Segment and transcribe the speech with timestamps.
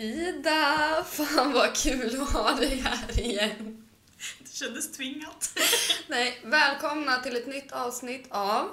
[0.00, 1.04] Ida!
[1.04, 3.86] Fan vad kul att ha dig här igen.
[4.38, 5.58] Det kändes tvingat.
[6.08, 8.70] Nej, välkomna till ett nytt avsnitt av...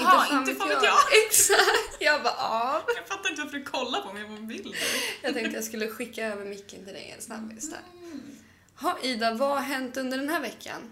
[0.00, 0.98] Ja, inte fan vet jag.
[1.26, 1.96] Exakt!
[2.00, 2.82] Jag bara av.
[2.96, 4.78] Jag fattar inte varför du kollar på mig på bilder.
[5.22, 7.80] Jag tänkte jag skulle skicka över micken till dig en snabbis där.
[8.76, 10.82] Ha, Ida, vad har hänt under den här veckan?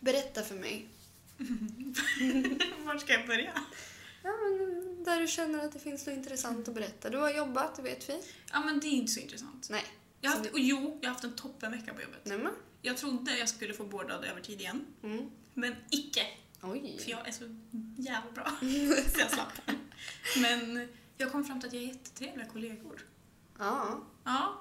[0.00, 0.88] Berätta för mig.
[2.84, 3.52] Var ska jag börja?
[4.22, 7.10] Ja, men där du känner att det finns något intressant att berätta.
[7.10, 8.22] Du har jobbat, det vet vi.
[8.52, 9.68] Ja, men det är inte så intressant.
[9.70, 9.84] Nej.
[10.20, 12.20] Jag haft, och jo, jag har haft en toppenvecka på jobbet.
[12.24, 12.52] Nej men.
[12.82, 15.30] Jag trodde jag skulle få vårdad övertid igen, Mm.
[15.54, 16.26] men icke.
[16.62, 16.98] Oj.
[17.04, 17.44] För jag är så
[17.96, 18.50] jävla bra.
[19.14, 19.52] Så jag slapp.
[20.42, 23.06] Men jag kom fram till att jag har jättetrevliga kollegor.
[23.58, 24.00] Ja.
[24.24, 24.60] Ja,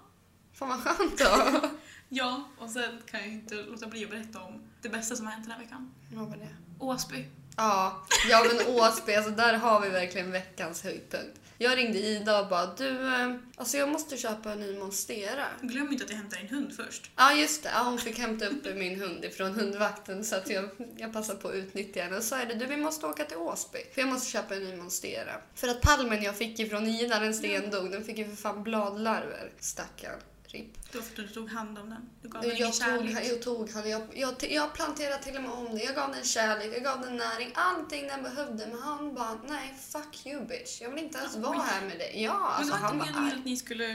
[0.54, 1.70] Fan vad skönt då.
[2.10, 5.34] ja, och sen kan jag inte låta bli att berätta om det bästa som har
[5.34, 5.94] hänt den här veckan.
[6.14, 6.56] Vad var det?
[6.80, 7.26] Åsby.
[7.60, 11.40] Ja, ja men Åsby, alltså där har vi verkligen veckans höjdpunkt.
[11.58, 15.46] Jag ringde Ida och bara du, eh, alltså jag måste köpa en ny Monstera.
[15.62, 17.12] Glöm inte att jag hämtar din hund först.
[17.16, 20.70] Ja just det, ja, hon fick hämta upp min hund ifrån hundvakten så att jag,
[20.98, 22.18] jag passade på att utnyttja henne.
[22.18, 24.64] Och så är det, du vi måste åka till Åsby för jag måste köpa en
[24.64, 25.32] ny Monstera.
[25.56, 29.52] För att palmen jag fick ifrån Ida den stendog, den fick ju för fan bladlarver.
[29.60, 30.20] Stackarn.
[30.52, 30.96] RIP.
[30.96, 32.10] Var för du tog hand om den.
[32.22, 33.32] Du gav den Jag tog, kärlek.
[33.32, 35.84] jag tog han, jag, jag, jag planterade till och med om det.
[35.84, 38.68] Jag gav den kärlek, jag gav den näring, allting den behövde.
[38.68, 40.82] Men han bara, nej fuck you bitch.
[40.82, 42.24] Jag vill inte ens vara här med dig.
[42.24, 43.88] Ja, Men alltså det var han inte meningen att ni skulle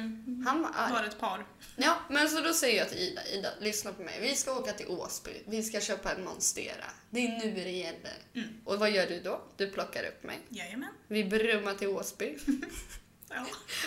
[0.46, 1.46] Han var vara ett par.
[1.76, 4.18] Ja, men så då säger jag till Ida, Ida, lyssna på mig.
[4.20, 5.42] Vi ska åka till Åsby.
[5.46, 6.84] Vi ska köpa en Monstera.
[7.10, 8.16] Det är nu det gäller.
[8.34, 8.48] Mm.
[8.64, 9.40] Och vad gör du då?
[9.56, 10.40] Du plockar upp mig.
[10.48, 10.92] Jajamän.
[11.08, 12.38] Vi brummar till Åsby.
[13.34, 13.46] Ja.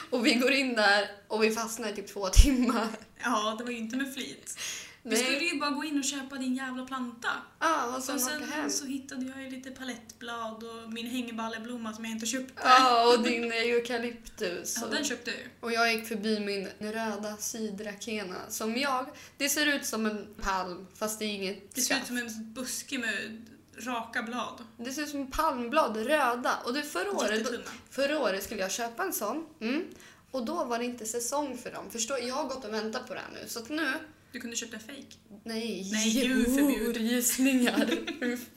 [0.10, 2.88] Och vi går in där och vi fastnar i typ två timmar.
[3.24, 4.60] ja, det var ju inte med flit.
[5.04, 5.24] Vi Nej.
[5.24, 7.28] skulle ju bara gå in och köpa din jävla planta.
[7.60, 8.70] Ja, och sen Och åka hem.
[8.70, 12.54] sen så hittade jag ju lite palettblad och min hängeballeblomma som jag inte köpte.
[12.64, 14.78] Ja, och din eukalyptus.
[14.82, 15.50] Ja, den köpte ju.
[15.60, 19.06] Och jag gick förbi min röda sydrakena som jag,
[19.38, 22.08] det ser ut som en palm fast det är inget Det ser ut skaft.
[22.08, 23.46] som en buske med
[23.80, 24.64] raka blad.
[24.78, 26.58] Det ser ut som palmblad, röda.
[26.66, 27.48] Och det förra året,
[27.90, 29.46] förra året skulle jag köpa en sån.
[29.62, 29.84] Mm.
[30.32, 31.90] Och då var det inte säsong för dem.
[31.92, 33.48] Förstår, jag har gått och väntat på det här nu.
[33.48, 33.94] Så att nu,
[34.32, 35.04] Du kunde köpt en fake.
[35.44, 37.00] nej, Nej, Gud förbjude.
[37.00, 37.90] gissningar.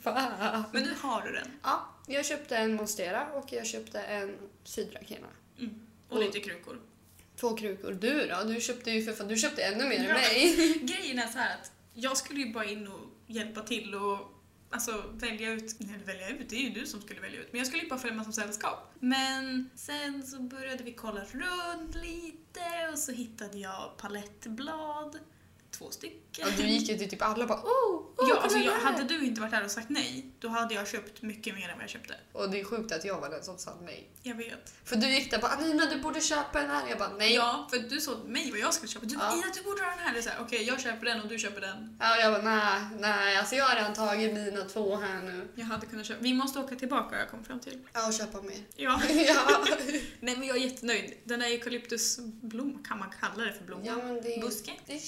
[0.01, 0.63] Fan.
[0.73, 1.47] Men nu har du den.
[1.63, 5.27] Ja, jag köpte en Monstera och jag köpte en sydrakena.
[5.59, 5.71] Mm.
[6.09, 6.79] Och Och- lite krukor.
[7.39, 7.91] Två krukor.
[7.91, 8.43] Du då?
[8.53, 10.79] Du köpte ju för fan, du köpte ännu mer än mig.
[10.83, 14.19] Grejen är så här att jag skulle ju bara in och hjälpa till och
[14.71, 17.59] alltså, välja ut, eller välja ut, det är ju du som skulle välja ut, men
[17.59, 18.93] jag skulle ju bara följa med som sällskap.
[18.99, 25.19] Men sen så började vi kolla runt lite och så hittade jag palettblad,
[25.71, 26.19] två stycken.
[26.37, 28.79] Ja, du gick ju till typ alla och bara oh, oh Ja, alltså jag, det
[28.79, 31.69] här." hade du inte varit där och sagt nej, då hade jag köpt mycket mer
[31.69, 32.15] än vad jag köpte.
[32.33, 34.09] Och det är sjukt att jag var den som sa nej.
[34.23, 34.73] Jag vet.
[34.85, 36.89] För du gick där och bara Anina du borde köpa den här.
[36.89, 37.33] Jag bara nej.
[37.35, 39.05] Ja, för du sa mig vad jag skulle köpa.
[39.05, 39.37] Du Ja.
[39.37, 40.13] Ida, du borde ha den här.
[40.13, 41.97] Det är så här, Okej, jag köper den och du köper den.
[41.99, 43.37] Ja, jag bara nej, nej.
[43.37, 45.47] Alltså jag har redan tagit mina två här nu.
[45.55, 46.19] Jag hade kunnat köpa.
[46.21, 47.79] Vi måste åka tillbaka, jag kom fram till.
[47.93, 48.57] Ja, och köpa mer.
[48.75, 49.01] Ja.
[49.27, 49.67] ja.
[50.19, 51.17] Nej men jag är jättenöjd.
[51.23, 53.85] Den här eukalyptusblom, kan man kalla det för blomma?
[53.85, 54.41] ja, men det är...
[54.41, 54.71] Buske.
[54.85, 55.01] Det,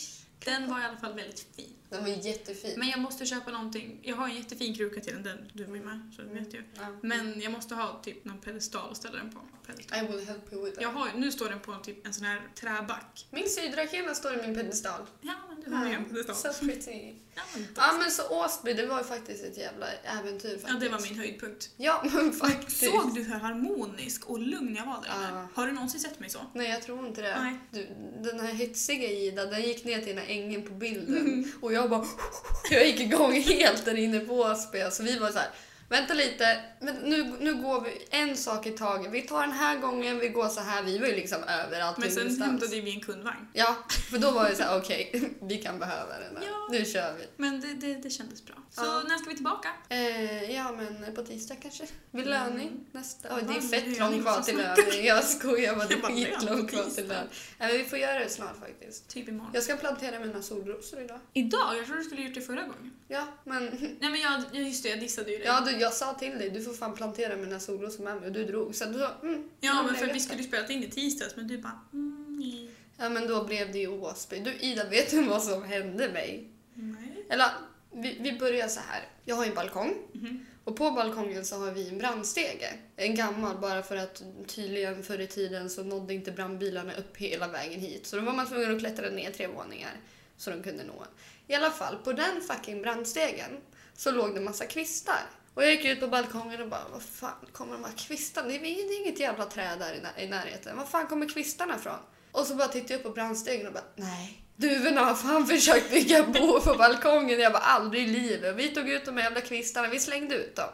[0.45, 2.73] den var i alla fall väldigt fin den var jättefin.
[2.77, 3.99] Men jag måste köpa någonting.
[4.03, 6.53] Jag har en jättefin kruka till den, den du var ju med så du vet
[6.53, 6.63] ju.
[6.75, 6.81] Ja.
[7.01, 9.39] Men jag måste ha typ någon pedestal att ställa den på.
[9.67, 9.99] Pedestal.
[9.99, 10.83] I will help you with that.
[10.83, 13.27] Jag har, nu står den på typ en sån här träback.
[13.31, 15.01] Min sydrakena står i min pedestal.
[15.21, 16.53] Ja men du har ju en pedestal.
[16.53, 17.13] So pretty.
[17.35, 20.67] Ja, men, Ja men så Åsby, det var ju faktiskt ett jävla äventyr faktiskt.
[20.67, 21.69] ja det var min höjdpunkt.
[21.77, 22.79] Ja men faktiskt.
[22.91, 25.39] Såg du hur harmonisk och lugn jag var där inne?
[25.39, 25.47] Ja.
[25.53, 26.39] Har du någonsin sett mig så?
[26.53, 27.39] Nej jag tror inte det.
[27.39, 27.59] Nej.
[27.71, 27.87] Du,
[28.23, 31.17] den här hetsiga Ida, den gick ner till den här ängen på bilden.
[31.17, 31.51] Mm.
[31.61, 32.05] Och jag bara...
[32.71, 34.79] Jag gick igång helt där inne på Åsby.
[34.91, 35.49] Så vi var så här.
[35.93, 39.11] Vänta lite, men nu, nu går vi en sak i taget.
[39.11, 40.83] Vi tar den här gången, vi går så här.
[40.83, 42.51] Vi var ju liksom överallt Men sen ingenstans.
[42.51, 43.47] hämtade vi en kundvagn.
[43.53, 43.75] Ja,
[44.11, 46.43] för då var det så här, okej, vi kan behöva den här.
[46.47, 46.67] Ja.
[46.71, 47.27] Nu kör vi.
[47.37, 48.55] Men det, det, det kändes bra.
[48.71, 49.03] Så Ja.
[49.07, 49.69] när ska vi tillbaka?
[49.89, 51.83] Eh, ja, men på tisdag kanske.
[52.11, 52.29] Vid Mm.
[52.29, 53.35] löning nästa.
[53.35, 55.05] Oj, det är fett löning, långt kvar till löning.
[55.05, 57.03] Jag skojar bara, det är skitlångt kvar till tisdag.
[57.13, 57.27] lön.
[57.59, 59.07] Nej, men vi får göra det snart faktiskt.
[59.09, 59.51] Typ imorgon.
[59.53, 61.19] Jag ska plantera mina solrosor idag.
[61.33, 61.77] Idag?
[61.77, 62.91] Jag trodde du skulle gjort det förra gången.
[63.07, 63.65] Ja, men
[63.99, 65.47] Nej men jag, ja, just det, jag dissade ju dig.
[65.47, 68.33] ja, du, jag sa till dig, du får fan plantera mina solrosor med mig och
[68.33, 68.75] du drog.
[68.75, 71.35] Så du sa, mm, Ja, men jag för vi skulle ju spelat in i tisdags
[71.35, 72.69] men du bara mm, nej.
[72.97, 74.39] Ja, men då blev det ju Åsby.
[74.39, 76.49] Du Ida, vet du vad som hände mig?
[76.73, 77.25] nej.
[77.29, 77.47] Eller,
[77.91, 79.01] vi, vi börjar så här.
[79.25, 79.93] Jag har ju en balkong.
[80.11, 80.45] Mhm.
[80.63, 82.73] Och på balkongen så har vi en brandstege.
[82.95, 87.47] En gammal bara för att tydligen förr i tiden så nådde inte brandbilarna upp hela
[87.47, 88.07] vägen hit.
[88.07, 89.91] Så då var man tvungen att klättra ner tre våningar
[90.37, 91.05] så de kunde nå.
[91.47, 93.51] I alla fall, på den fucking brandstegen
[93.95, 95.21] så låg det massa kvistar.
[95.53, 98.47] Och jag gick ut på balkongen och bara, vad fan kommer de här kvistarna?
[98.47, 100.77] Det är inget jävla träd där i, när- i närheten.
[100.77, 101.97] Var fan kommer kvistarna ifrån?
[102.31, 104.39] Och så bara tittade jag upp på brandstegen och bara nej.
[104.55, 107.39] Duvorna har fan försökt bygga bo på balkongen.
[107.39, 108.55] Jag bara aldrig i livet.
[108.55, 110.69] Vi tog ut de jävla kvistarna, vi slängde ut dem.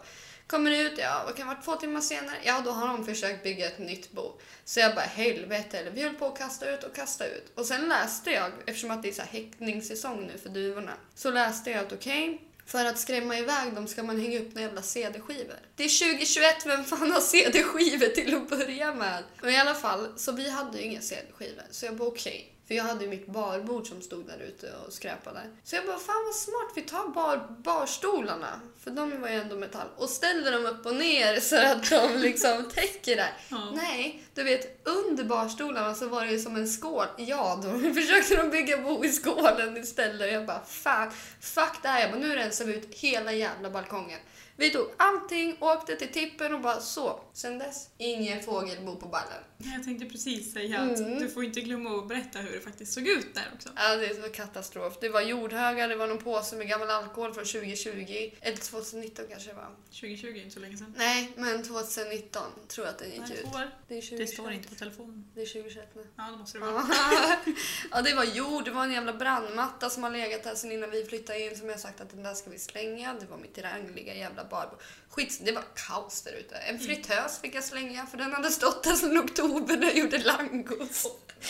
[0.48, 2.36] Kommer ut, ja vad kan det vara, två timmar senare?
[2.44, 4.40] Ja då har de försökt bygga ett nytt bo.
[4.66, 7.52] Så jag bara helvete, eller vi höll på att kasta ut och kasta ut.
[7.56, 11.32] Och sen läste jag, eftersom att det är så här häckningssäsong nu för duvorna, så
[11.32, 14.82] läste jag att okej, för att skrämma iväg dem ska man hänga upp några jävla
[14.82, 15.60] CD-skivor.
[15.76, 19.24] Det är 2021, vem fan har CD-skivor till att börja med?
[19.42, 21.64] Men i alla fall, så vi hade ju inga CD-skivor.
[21.72, 22.54] Så jag bara okej.
[22.70, 25.40] För jag hade ju mitt barbord som stod där ute och skräpade.
[25.64, 29.56] Så jag bara, fan vad smart, vi tar bar, barstolarna, för de var ju ändå
[29.56, 33.34] metall, och ställer dem upp och ner så att de liksom täcker där.
[33.50, 33.72] Ja.
[33.76, 37.06] Nej, du vet under barstolarna så var det ju som en skål.
[37.18, 40.22] Ja, då försökte de bygga bo i skålen istället.
[40.22, 41.12] Och jag bara, fan,
[41.42, 42.02] fuck det här.
[42.02, 44.20] Jag bara, nu rensar vi ut hela jävla balkongen.
[44.60, 47.20] Vi tog allting, åkte till tippen och bara så.
[47.34, 49.44] Sen dess, ingen fågel bor på ballen.
[49.58, 51.20] Jag tänkte precis säga att Mm.
[51.20, 53.70] du får inte glömma att berätta hur det faktiskt såg ut där också.
[53.76, 54.98] Ja, det var katastrof.
[55.02, 58.32] Det var jordhögar, det var någon påse med gammal alkohol från 2020.
[58.42, 59.70] Eller 2019 kanske det var.
[59.92, 60.94] 2020 är inte så länge sedan.
[60.98, 63.46] Nej, men 2019 tror jag att den gick Nej, ut.
[63.46, 63.52] år.
[63.88, 64.30] Det är Det 2021.
[64.30, 65.26] står inte på telefonen.
[65.36, 66.08] Det är 2021 nu.
[66.18, 66.84] Ja, det måste det vara.
[67.92, 68.66] ja, det var jord.
[68.66, 71.70] Det var en jävla brandmatta som har legat där sen innan vi flyttade in som
[71.70, 73.14] jag sagt att den där ska vi slänga.
[73.20, 74.80] Det var mitt rangliga jävla barbord.
[75.10, 76.56] Skit, det var kaos där ute.
[76.56, 80.18] En fritös fick jag slänga för den hade stått där sedan oktober när jag gjorde
[80.18, 81.06] langos.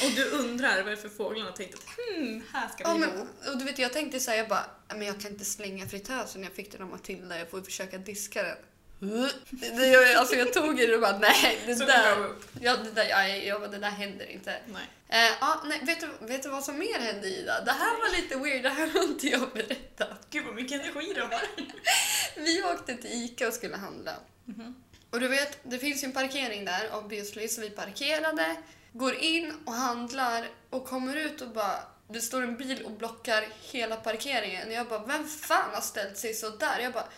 [0.06, 3.51] Och du undrar varför fåglarna tänkte att hmm, här ska Ja, vi men, bo.
[3.51, 6.44] och du vet, jag tänkte säga bara, men jag kan inte slänga fritösen.
[6.44, 8.57] Jag fick den av Matilda, jag får försöka diska den.
[9.00, 12.30] Det, alltså jag tog i det och bara, nej, det Så du där,
[12.62, 14.56] ja, det, där ja, ja, det där händer inte.
[14.66, 14.90] Nej.
[15.10, 17.62] Eh, ja, nej, vet, du, vet du vad som mer hände Ida?
[17.62, 20.28] Det här var lite weird, det här har inte jag berättat.
[20.30, 21.42] Gud vad mycket energi de har.
[22.44, 24.12] Vi åkte till Ica och skulle handla.
[24.46, 24.84] Mhm.
[25.10, 28.56] Och du vet, det finns ju en parkering där obviously, så vi parkerade,
[28.94, 31.80] går in och handlar och kommer ut och bara
[32.12, 34.72] det står en bil och blockar hela parkeringen.
[34.72, 36.80] Jag bara, vem fan har ställt sig så där?
[36.80, 37.13] Jag bara, "Shit,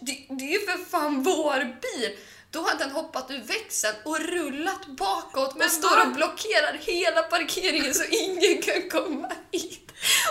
[0.00, 2.18] det, det är ju för fan vår bil!
[2.50, 7.22] Då har den hoppat ur växeln och rullat bakåt Men och står och blockerar hela
[7.22, 9.86] parkeringen så ingen kan komma hit.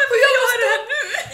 [0.09, 0.65] Och jag bara,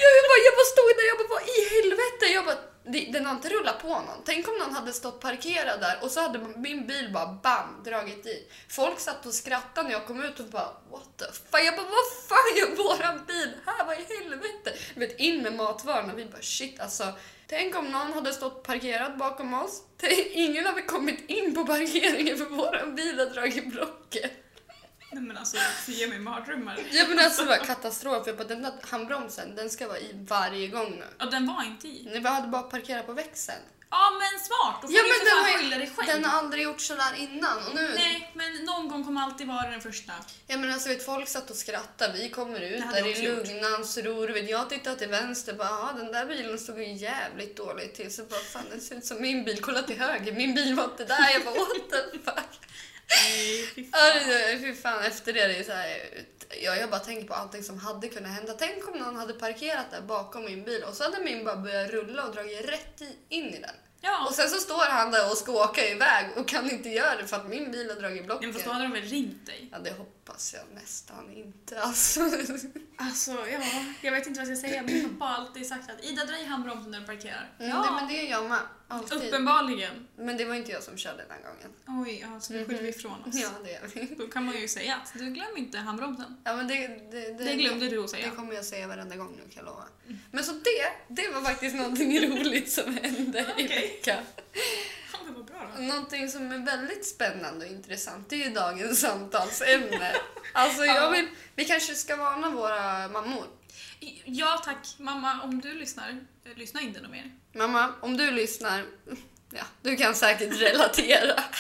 [0.04, 2.26] jag, jag, bara, jag bara stod där jag bara, vad i helvete?
[2.38, 4.22] Jag bara, "Det- den har inte rullat på någon.
[4.26, 8.26] Tänk om någon hade stått parkerad där och så hade min bil bara bam dragit
[8.26, 8.48] i.
[8.70, 11.66] Folk satt och skrattade när jag kom ut och bara what the fuck?
[11.66, 13.86] Jag bara vad fan gör våran bil här?
[13.86, 14.74] Vad i helvete?
[14.94, 16.14] Du vet in med matvarorna.
[16.16, 17.14] Vi bara shit alltså.
[17.48, 19.82] Tänk om någon hade stått parkerad bakom oss.
[19.98, 24.41] Tänk, ingen hade kommit in på parkeringen för våran bil har dragit blocket.
[25.12, 26.80] Nej men alltså, det ger mig mardrömmar.
[26.92, 28.24] Ja men alltså det var katastrof.
[28.28, 31.26] Jag bara, den där handbromsen den ska vara i varje gång nu.
[31.26, 32.10] Och den var inte i.
[32.24, 33.60] Vi hade bara parkerat på växeln.
[33.94, 34.82] Ja men smart!
[34.82, 36.22] Då får Ja, du men för den fan har ju- skylla dig själv.
[36.22, 37.92] Den har aldrig gjort sådär innan och nu...
[37.96, 40.14] Nej, men någon gång kommer alltid vara den första.
[40.48, 43.98] Ja men alltså vet, folk satt och skrattade, vi kommer ut där också i lugnans
[43.98, 44.26] ro.
[44.28, 47.96] Du vet, jag tittade till vänster bara, "Ja, den där bilen stod ju jävligt dåligt
[47.96, 48.14] till.
[48.14, 50.84] Så bara, fan den ser ut som min bil, kolla till höger, min bil var
[50.84, 51.30] inte där.
[51.34, 52.60] Jag bara, what the fuck.
[53.16, 55.98] Nej, fy Ja, det- fy fan, efter det är det så här,
[56.64, 58.54] ja, jag bara tänker på allting som hade kunnat hända.
[58.54, 61.90] Tänk om någon hade parkerat där bakom min bil och så hade min bara börjat
[61.92, 63.76] rulla och dragit rätt in i den.
[64.04, 67.16] Ja, Och sen så står han där och ska åka iväg och kan inte göra
[67.22, 68.44] det för att min bil har dragit blocket.
[68.44, 69.70] men fast då hade de väl ringt dig?
[69.72, 71.82] Ja, det hoppas jag nästan inte.
[71.82, 72.20] Alltså.
[72.98, 73.60] Alltså, ja.
[74.02, 74.82] Jag vet inte vad jag ska säga.
[74.82, 77.50] Min pappa har alltid sagt att Ida, dra i handbromsen när du parkerar.
[77.58, 77.66] Ja.
[77.66, 78.60] Det, men det är jag med.
[78.92, 79.28] Alltid.
[79.28, 80.08] Uppenbarligen.
[80.18, 82.06] Men det var inte jag som körde den gången.
[82.08, 83.36] Oj, ja, så nu skyller vi ifrån oss.
[83.36, 84.16] Ja, det gör vi.
[84.16, 86.38] Då kan man ju säga att du glöm inte handbromsen.
[86.44, 88.32] Ja, men det, det, det, Det glömde du att Det säga.
[88.32, 89.84] kommer jag säga varenda gång nu kan jag lova.
[90.32, 93.68] Men så det, det var faktiskt någonting roligt som hände i Okej.
[93.68, 94.24] veckan.
[95.14, 95.82] Ja, bra då.
[95.84, 100.12] Någonting som är väldigt spännande och intressant det är ju dagens samtalsämne.
[100.54, 100.96] Alltså Ja.
[100.96, 103.46] jag vill, vi kanske ska varna våra mammor.
[104.26, 106.10] Ja tack, mamma om du lyssnar,
[106.46, 107.32] eh, lyssna inte något mer.
[107.54, 108.86] Mamma, om du lyssnar,
[109.52, 111.44] ja, du kan säkert relatera.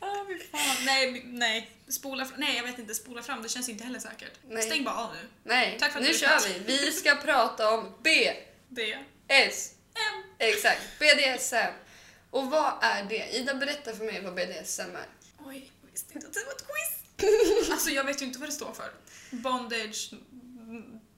[0.00, 0.84] Ah, fan.
[0.86, 1.70] Nej, nej.
[1.88, 2.40] Spola fram.
[2.40, 2.94] Nej, jag vet inte.
[2.94, 3.42] Spola fram.
[3.42, 4.32] Det känns inte heller säkert.
[4.48, 4.62] Nej.
[4.62, 5.28] Stäng bara av nu.
[5.44, 6.58] Nej, Tack för att nu du kör vi.
[6.58, 8.32] Vi ska prata om B,
[8.68, 8.98] Det.
[9.28, 10.22] S, M.
[10.38, 11.72] exakt, BDSM.
[12.30, 13.36] Och vad är det?
[13.36, 15.06] Ida, berätta för mig vad BDSM är.
[15.46, 17.70] Oj, jag visste inte att det var ett quiz.
[17.70, 18.92] alltså jag vet ju inte vad det står för.
[19.30, 20.10] Bondage,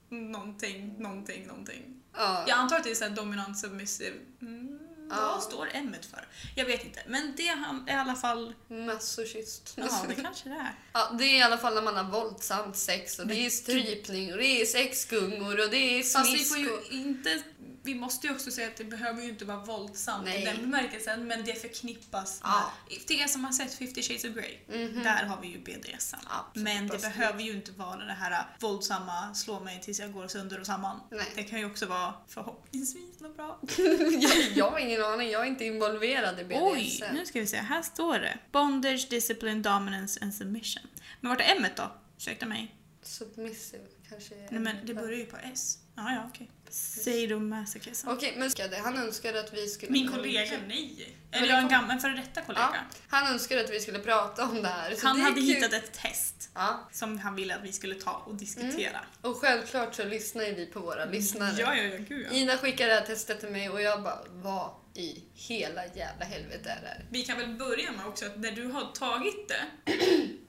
[0.09, 2.01] någonting, någonting, någonting.
[2.13, 2.45] Ja.
[2.47, 4.15] Jag antar att det är så här dominant, submissive.
[4.41, 4.79] Mm,
[5.11, 5.31] Ja.
[5.33, 6.27] Vad står M för?
[6.55, 6.99] Jag vet inte.
[7.07, 8.53] Men det är i alla fall...
[8.67, 9.73] Masochist.
[9.75, 10.75] Ja, det kanske det är.
[10.93, 14.31] Ja, det är i alla fall när man har våldsamt sex och det är strypning
[14.31, 17.43] och det är sexgungor och det är Fast vi får ju inte
[17.83, 20.41] vi måste ju också säga att det behöver ju inte vara våldsamt Nej.
[20.41, 22.71] i den bemärkelsen, men det förknippas Ja.
[22.89, 23.07] med...
[23.07, 25.03] Till er som har sett 50 shades of Grey, Mhm.
[25.03, 26.15] där har vi ju BDSM.
[26.25, 30.27] Absolut, Men det behöver ju inte vara det här våldsamma, slå mig tills jag går
[30.27, 30.99] sönder och samman.
[31.11, 31.25] Nej.
[31.35, 33.59] Det kan ju också vara förhoppningsvis något bra.
[34.21, 36.63] jag, jag har ingen aning, jag är inte involverad i BDSM.
[36.63, 37.57] Oj, nu ska vi se.
[37.57, 38.37] Här står det.
[38.51, 40.83] Bondage, discipline, dominance and submission.
[41.19, 41.91] Men vart är M då?
[42.17, 42.75] Ursäkta mig.
[43.03, 44.35] Submissive kanske.
[44.49, 45.77] Nej men det börjar ju på S.
[45.95, 46.49] Ja, ja, okej.
[46.69, 48.07] Sadomasochism.
[48.09, 49.91] Okej, men ska det- han önskade att vi skulle...
[49.91, 51.15] Min kollega, nej.
[51.31, 52.85] Men Eller jag en gammal, före detta Ja, kollega.
[53.09, 54.95] han önskade att vi skulle prata om det här.
[55.03, 55.43] Han det hade kul.
[55.43, 58.99] hittat ett test Ja, som han ville att vi skulle ta och diskutera.
[59.21, 61.55] och självklart så lyssnar ju vi på våra lyssnare.
[61.59, 62.37] Ja, ja, ja, gud ja.
[62.37, 66.69] Ina skickade det här testet till mig och jag bara, vad i hela jävla helvete
[66.69, 67.05] är det här?
[67.09, 69.61] Vi kan väl börja med också att när du har tagit det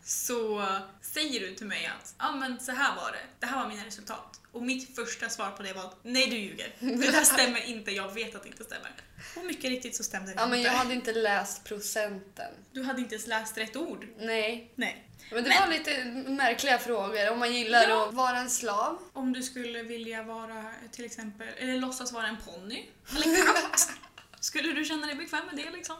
[0.04, 0.68] så
[1.02, 3.86] säger du till mig att ja men så här var det, det här var mina
[3.86, 4.40] resultat.
[4.52, 6.74] Och mitt första svar på det var nej du ljuger.
[6.80, 8.92] Det där stämmer inte, jag vet att det inte stämmer.
[9.36, 10.70] Och mycket riktigt så stämde det Ja, men inte.
[10.70, 12.50] jag hade inte läst procenten.
[12.72, 14.06] Du hade inte ens läst rätt ord.
[14.18, 14.72] Nej.
[14.74, 15.08] Nej.
[15.32, 17.30] Men det Men- var lite märkliga frågor.
[17.30, 18.08] Om man gillar Ja.
[18.08, 18.98] att vara en slav.
[19.12, 22.84] Om du skulle vilja vara till exempel, eller låtsas vara en ponny.
[23.16, 23.88] Eller katt.
[24.42, 25.96] Skulle du känna dig bekväm med det liksom?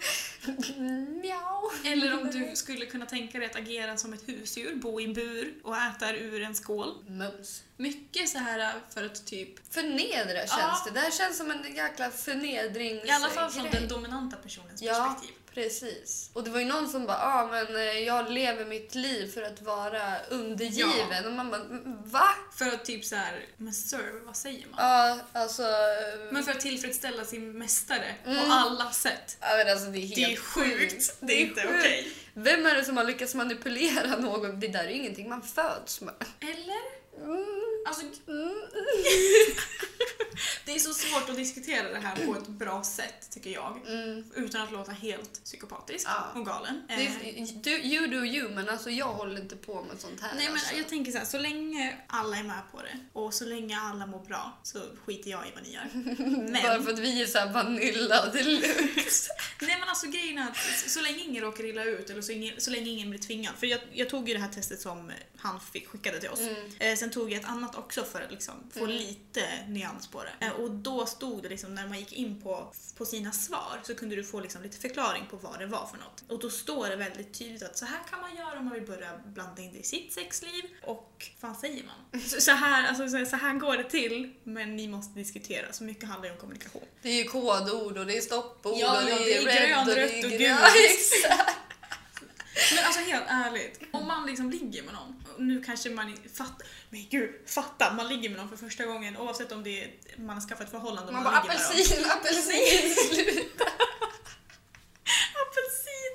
[1.23, 1.71] Mjau.
[1.85, 5.13] Eller om du skulle kunna tänka dig att agera som ett husdjur, bo i en
[5.15, 7.05] bur och äta ur en skål.
[7.09, 7.63] Mums.
[7.77, 10.83] Mycket så här för att typ, Förnedra känns Ja.
[10.87, 10.91] det.
[10.91, 13.09] Det här känns som en jäkla förnedringsgrej.
[13.09, 15.37] i alla fall från den dominanta personens Ja, perspektiv.
[15.55, 16.31] Precis.
[16.33, 19.43] Och det var ju någon som bara, ah, men eh, jag lever mitt liv för
[19.43, 20.91] att vara undergiven.
[21.23, 21.27] Ja.
[21.27, 22.29] Och man bara, "Mm, va?
[22.57, 24.75] För att typ så här, men sir, vad säger man?
[24.79, 25.63] Ja, alltså...
[25.63, 28.39] eh, Men för att tillfredsställa sin mästare Mm.
[28.47, 29.37] på alla sätt.
[29.41, 31.17] ja, men alltså det är helt Det är sjukt.
[31.21, 31.75] Det är inte sjukt.
[31.79, 32.13] okej.
[32.35, 34.61] Vem är det som har lyckats manipulera någon?
[34.61, 36.15] Det där är ju ingenting man föds med.
[36.41, 36.83] Eller?
[37.25, 37.72] Mm.
[37.87, 38.55] Alltså, Mm.
[40.65, 43.81] det är så svårt att diskutera det här på ett bra sätt, tycker jag.
[43.89, 44.25] Mm.
[44.37, 46.41] Utan att låta helt psykopatisk Ja.
[46.41, 46.83] och galen.
[46.89, 50.21] Det Eh, är, du, you do you, men alltså jag håller inte på med sånt
[50.21, 50.35] här.
[50.35, 50.75] Nej men alltså.
[50.77, 54.07] jag tänker så här, så länge alla är med på det och så länge alla
[54.07, 55.85] mår bra så skiter jag i vad ni gör.
[56.63, 59.31] Bara Men, för att vi är såhär vanilla deluxe.
[59.61, 62.33] nej men alltså grejen är att så, så länge ingen råkar illa ut eller så,
[62.33, 63.55] ingen, så länge ingen blir tvingad.
[63.59, 66.41] För jag, jag tog ju det här testet som han fick skickade till oss.
[66.41, 66.57] Mm.
[66.79, 68.97] Eh, sen tog jag ett annat också för att liksom få Mm.
[68.97, 70.47] lite nyans på det.
[70.47, 73.95] Eh, och då stod det liksom, när man gick in på, på sina svar så
[73.95, 76.25] kunde du få liksom lite förklaring på vad det var för något.
[76.29, 78.87] Och då står det väldigt tydligt att så här kan man göra om man vill
[78.87, 80.65] börja blanda in det i sitt sexliv.
[80.83, 82.21] Och vad fan säger man?
[82.23, 85.73] Så, så, här, alltså, så, här går det till, men ni måste diskutera.
[85.73, 86.83] Så mycket handlar ju om kommunikation.
[87.03, 89.61] Det är ju kodord och det är stoppord Ja, och ja, det är, det är
[89.61, 90.43] red grön, och det rött och gult.
[90.43, 90.59] Ja,
[90.91, 91.59] exakt.
[92.75, 97.09] Men alltså helt ärligt, om man liksom ligger med någon, nu kanske man fattar, men
[97.11, 100.41] gud, fatta, man ligger med någon för första gången oavsett om det är, man har
[100.41, 103.65] skaffat förhållande och Man man, bara apelsin, apelsin, sluta.
[105.43, 106.13] Apelsin!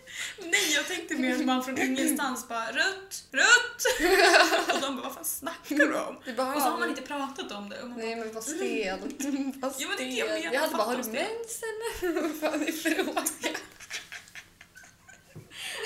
[0.51, 3.85] Nej, jag tänkte mer att man från ingenstans bara rött, rött!
[4.75, 6.15] Och de bara vad fan snackar du om?
[6.25, 7.81] Det Och så har man inte pratat om det.
[7.81, 9.01] Och man bara, Nej men vad stelt.
[9.55, 12.21] Vad Ja, men det är det jag menar, Jag hade bara, har du mens eller?
[12.21, 13.25] Vad fan är frågan?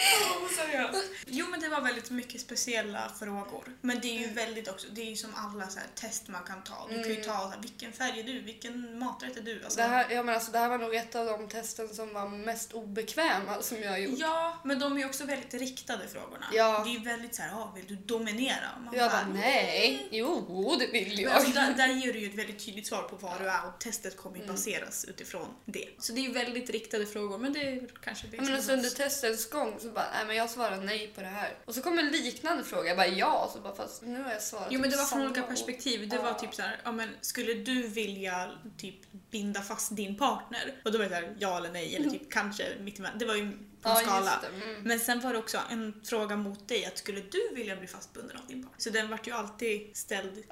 [0.42, 1.21] Åh, seriöst.
[1.34, 3.64] Jo men det var väldigt mycket speciella frågor.
[3.82, 6.44] Men det är ju väldigt också, det är ju som alla så här test man
[6.44, 6.88] kan ta.
[6.90, 7.24] Du kan ju Mm.
[7.28, 9.64] ta så här, vilken färg är du, vilken maträtt är du?
[9.64, 12.14] Alltså, Det här, ja, men alltså, det här var nog ett av de testen som
[12.14, 14.20] var mest obekväma som jag gjort.
[14.20, 16.46] Ja, men de är ju också väldigt riktade frågorna.
[16.54, 16.82] Ja.
[16.86, 18.68] Det är ju väldigt så här, ah, vill du dominera?
[18.86, 21.34] Man Jag bara, nej, jo det vill Men jag.
[21.34, 23.80] alltså, där, där ger du ju ett väldigt tydligt svar på vad du är och
[23.80, 24.56] testet kommer ju Mm.
[24.56, 25.88] baseras utifrån det.
[26.00, 28.72] Så det är ju väldigt riktade frågor men det är kanske det Ja, men alltså
[28.74, 31.58] under testens gång så bara, nej men jag svarar nej på det här.
[31.66, 34.42] Och så kom en liknande fråga, jag bara ja, så bara fast nu har jag
[34.42, 36.10] svarat Jo men det var från olika perspektiv.
[36.10, 38.96] Det var typ så här, ja men skulle du vilja typ
[39.32, 40.82] binda fast din partner?
[40.86, 43.20] Och då var det så här, ja eller nej eller typ kanske mittemellan.
[43.20, 43.52] Det var ju
[43.82, 44.40] på en Ja, skala.
[44.64, 44.82] Mm.
[44.84, 48.38] Men sen var det också en fråga mot dig att skulle du vilja bli fastbunden
[48.38, 48.82] av din partner?
[48.82, 50.44] Så den vart ju alltid ställd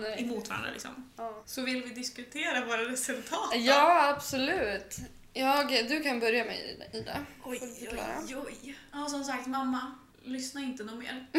[0.00, 0.22] nej.
[0.22, 1.10] emot varandra liksom.
[1.16, 1.42] Ja.
[1.46, 3.58] Så vill vi diskutera våra resultat då?
[3.58, 4.96] ja, absolut.
[5.32, 7.26] Jag, du kan börja med Ida.
[7.44, 7.60] Oj,
[7.92, 8.78] oj, oj.
[8.92, 9.94] Ja, som sagt, mamma,
[10.26, 11.26] lyssna inte något mer.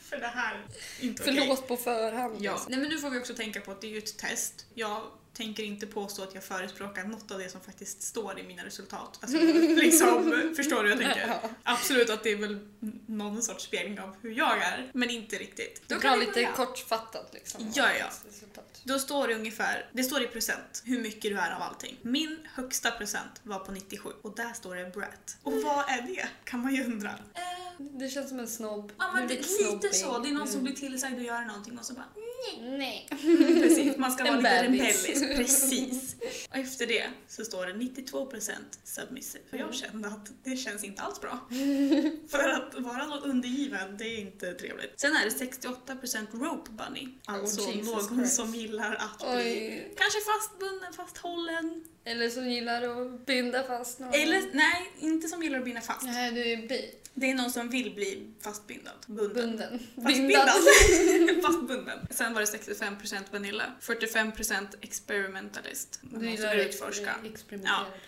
[0.00, 1.34] För det här är inte okej.
[1.36, 2.36] Förlåt på förhand.
[2.40, 2.52] Ja.
[2.52, 2.68] alltså.
[2.68, 4.66] Nej, men nu får vi också tänka på att det är ju ett test.
[4.74, 5.02] Jag
[5.34, 9.18] tänker inte påstå att jag förespråkar något av det som faktiskt står i mina resultat.
[9.22, 9.38] Alltså,
[9.82, 11.28] liksom, förstår du hur jag tänker?
[11.42, 11.50] Ja.
[11.62, 12.58] Absolut att det är väl
[13.06, 15.82] någon sorts spegling av hur jag är, men inte riktigt.
[15.86, 16.52] Du kan lite börja.
[16.52, 17.72] kortfattat liksom.
[17.74, 18.06] Ja, ja.
[18.84, 21.96] Då står det ungefär, det står i procent hur mycket du är av allting.
[22.02, 25.36] Min högsta procent var på 97 och där står det brat.
[25.42, 26.28] Och vad är det?
[26.44, 27.10] Kan man ju undra.
[27.78, 28.92] Det känns som en snobb.
[28.98, 29.48] Ja men det lite
[29.94, 30.64] så, det är någon som Mm.
[30.64, 32.06] blir tillsagd att göra någonting och så bara
[32.60, 33.06] Nej.
[33.62, 35.16] Precis, man ska vara lite rebellisk.
[35.36, 36.16] Precis.
[36.50, 38.50] Och efter det så står det 92%
[38.84, 39.44] submissive.
[39.50, 39.66] För Mm.
[39.68, 41.48] jag kände att det känns inte alls bra.
[42.30, 45.00] För att vara någon undergiven, det är inte trevligt.
[45.00, 47.08] Sen är det 68% rope bunny.
[47.26, 48.36] Alltså Oh, någon Christ.
[48.36, 49.94] som gillar att bli Oj.
[49.98, 51.84] kanske fastbunden, fasthållen.
[52.04, 54.14] Eller som gillar att binda fast någon.
[54.14, 56.02] Eller nej, inte som gillar att binda fast.
[56.02, 56.94] Nej, du är bi.
[57.16, 58.92] Det är någon som vill bli fastbindad.
[59.06, 59.34] Bunden.
[59.34, 59.78] Bunden.
[60.04, 60.48] Fastbindad.
[61.42, 62.06] Fastbunden.
[62.10, 66.00] Sen var det 65% vanilla, 45% experimentalist.
[66.02, 67.14] Man Du måste utforska.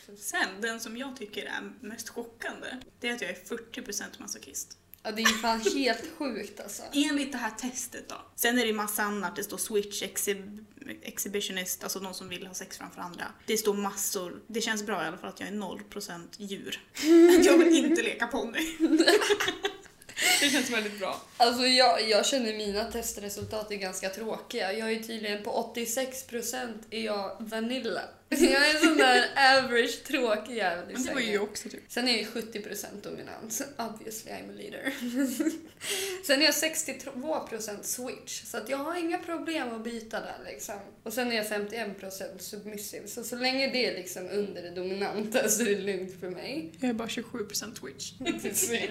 [0.07, 0.27] precis.
[0.27, 2.67] Sen, den som jag tycker är mest chockande,
[3.01, 3.37] det är att jag är
[3.73, 4.79] 40% masochist.
[5.03, 6.83] Ja, det är ju fan helt sjukt alltså.
[6.93, 8.17] Enligt det här testet då.
[8.37, 10.65] Sen är det ju massa annat, det står switch exhib
[11.03, 13.25] exhibitionist, alltså någon som vill ha sex framför andra.
[13.47, 14.41] Det står massor.
[14.47, 16.81] Det känns bra i alla fall att jag är 0% djur.
[17.45, 18.77] jag vill inte leka ponny.
[20.41, 21.21] det känns väldigt bra.
[21.37, 24.73] Alltså jag, jag känner mina testresultat är ganska tråkiga.
[24.73, 28.01] Jag är tydligen på 86% är jag vanilla.
[28.29, 29.25] Jag är en sån där
[29.59, 31.35] average tråkig jävel i Men det var ju sängen.
[31.35, 31.83] jag också typ.
[31.89, 33.61] Sen är jag 70% dominant.
[33.79, 34.93] Obviously I'm a leader.
[36.27, 38.43] Sen är jag 62% switch.
[38.45, 40.75] Så att jag har inga problem att byta där liksom.
[41.03, 43.09] Och sen är jag 51% submissive.
[43.09, 46.73] Så så länge det är liksom under det dominanta så är det lugnt för mig.
[46.81, 48.13] Jag är bara 27% twitch.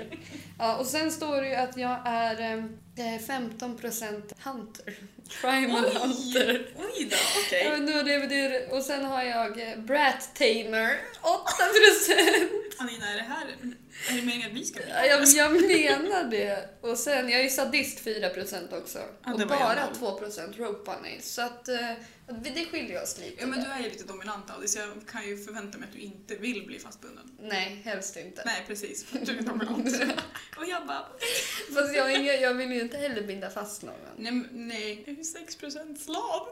[0.60, 4.94] Ja, och sen står det ju att jag är eh, 15% hunter.
[5.42, 6.68] Primal hunter.
[6.78, 7.64] Oj då, okej.
[7.64, 12.50] Ja, men då det betyder, och sen har jag eh, brat tamer, 8%.
[12.78, 13.48] Anina, är det här...
[14.10, 16.70] Är det meningen att vi ska bli Ja, jag, jag menar det.
[16.82, 19.00] Och sen, jag är sadist 4% också.
[19.26, 20.20] Ja, och jag bara noll.
[20.20, 21.22] 2% rope bunny.
[21.22, 21.92] Så att eh,
[22.28, 23.42] det det skiljer oss lite.
[23.42, 25.94] Ja men du är ju lite dominant Alice, så jag kan ju förvänta mig att
[25.94, 27.32] du inte vill bli fastbunden.
[27.40, 28.44] Nej, helst inte.
[28.46, 29.88] Nej precis, för att du är dominant.
[30.58, 31.08] Och jag bara,
[31.74, 33.94] Fast jag, inga- jag vill ju inte heller binda fast någon.
[34.18, 35.04] nej, nej.
[35.06, 36.48] jag är ju 6% slav.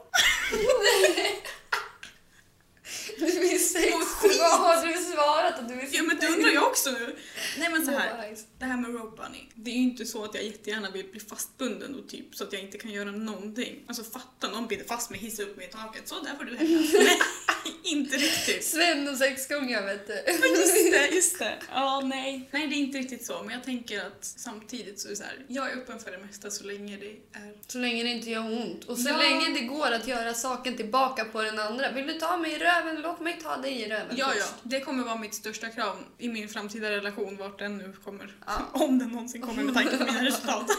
[3.18, 3.94] Du är sex.
[4.40, 5.58] Vad har du svarat?
[5.58, 7.16] Att du är Ja men det undrar jag också nu.
[7.58, 8.36] Nej men så här.
[8.58, 9.48] det här med rope bunny.
[9.54, 12.52] Det är ju inte så att jag jättegärna vill bli fastbunden och typ så att
[12.52, 13.84] jag inte kan göra någonting.
[13.86, 16.08] Alltså fatta någon binder fast mig, hissa upp mig i taket.
[16.08, 16.78] Så där får du hänga.
[17.82, 18.64] Inte riktigt.
[18.64, 20.12] Sven och sexgunga vet du.
[20.40, 21.54] Men just det, just det.
[21.72, 22.48] Ja, nej.
[22.52, 23.42] Nej, det är inte riktigt så.
[23.42, 26.18] Men jag tänker att samtidigt så är det så här, jag är öppen för det
[26.18, 27.06] mesta så länge det
[27.38, 27.54] är...
[27.66, 28.84] Så länge det inte gör ont.
[28.84, 29.16] Och så Ja.
[29.16, 31.90] länge det går att göra saken tillbaka på den andra.
[31.92, 33.00] Vill du ta mig i röven?
[33.02, 34.42] Låt mig ta dig i röven Ja, ja.
[34.42, 34.54] först.
[34.62, 38.34] Det kommer vara mitt största krav i min framtida relation, vart den nu kommer.
[38.46, 38.52] Ja.
[38.72, 40.70] Om den någonsin kommer med tanke på mina resultat.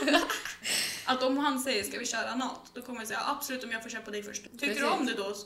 [1.06, 3.84] Att om han säger ska vi köra något, då kommer jag säga absolut om jag
[3.84, 4.44] får köpa dig först.
[4.44, 4.78] Tycker Precis.
[4.84, 5.44] du om det då så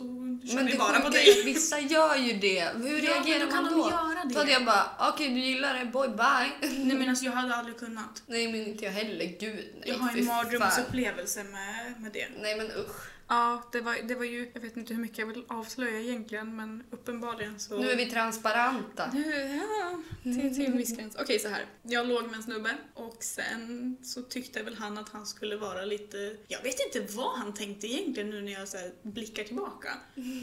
[0.48, 1.44] kör Men vi bara på dig.
[1.46, 2.60] vissa gör ju det.
[2.76, 3.90] Hur Ja, reagerar då kan man de då?
[3.90, 4.34] göra det.
[4.34, 6.52] Då hade jag bara, okej du gillar det, boy bye.
[6.86, 8.24] Nej men alltså jag hade aldrig kunnat.
[8.28, 9.84] Nej men inte jag heller, gud nej.
[9.90, 12.28] Jag har en mardrömsupplevelse med, med det.
[12.42, 13.10] Nej men usch.
[13.30, 16.56] Ja, det var, det var ju, jag vet inte hur mycket jag vill avslöja egentligen
[16.56, 17.80] men uppenbarligen så...
[17.80, 19.12] Nu är vi transparenta.
[19.14, 21.16] Nu, ja, till, till en viss gräns.
[21.20, 21.66] Okej, så här.
[21.84, 25.86] Jag låg med en snubbe och sen så tyckte väl han att han skulle vara
[25.86, 26.38] lite...
[26.48, 29.90] Jag vet inte vad han tänkte egentligen nu när jag så här blickar tillbaka.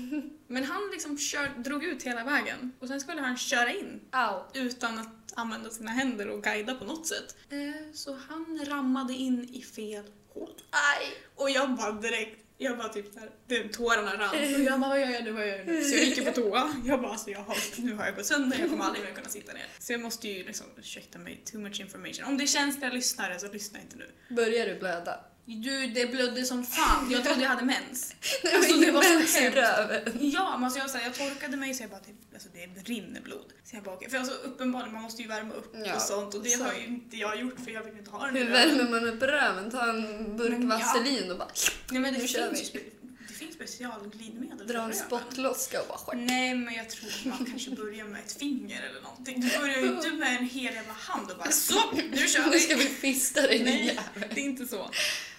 [0.47, 4.43] Men han liksom kör, drog ut hela vägen och sen skulle han köra in Au.
[4.55, 7.37] utan att använda sina händer och guida på något sätt.
[7.51, 10.51] Eh, så han rammade in i fel hål.
[10.71, 11.15] Aj.
[11.35, 14.31] Och jag bara direkt, jag bara typ såhär, det- tårarna rann.
[14.55, 15.85] Och jag bara, vad gör jag nu, vad gör jag nu?
[15.85, 16.75] Så jag gick på toa.
[16.85, 19.29] Jag bara, alltså jag har, nu har jag gått sönder, jag kommer aldrig mer kunna
[19.29, 19.67] sitta ner.
[19.79, 22.25] Så jag måste ju liksom, ursäkta mig, too much information.
[22.25, 24.11] Om det är känsliga lyssnare så lyssna inte nu.
[24.35, 25.21] Börjar du blöda?
[25.49, 27.11] Du, det blödde som fan.
[27.11, 28.15] Jag trodde jag hade mens.
[28.45, 30.17] Nej, Alltså, det var så hemskt.
[30.21, 32.91] Ja, men alltså jag, så här, jag torkade mig så jag bara, typ, alltså det
[32.93, 33.53] rinner blod.
[33.65, 34.11] Så jag bara, okej.
[34.11, 36.65] För alltså uppenbarligen, man måste ju värma upp Ja, och sånt och det så.
[36.65, 39.23] har ju inte jag gjort för jag vill inte ha den Hur värmer man upp
[39.23, 39.71] röven?
[39.71, 40.77] Ta en burk Men ja.
[40.77, 41.49] vaselin och bara
[41.91, 42.79] Nej men det Nu finns, vi.
[42.79, 42.85] ju
[43.29, 46.15] det finns specialglidmedel dra en spottloska och bara skär.
[46.17, 49.41] Nej, men jag tror man kanske börjar med ett finger eller någonting.
[49.41, 51.75] Du börjar ju inte med en hel jävla hand och bara så,
[52.13, 52.85] nu kör Nu ska vi!
[52.85, 54.29] vi fista dig din jävel.
[54.35, 54.91] det är inte så.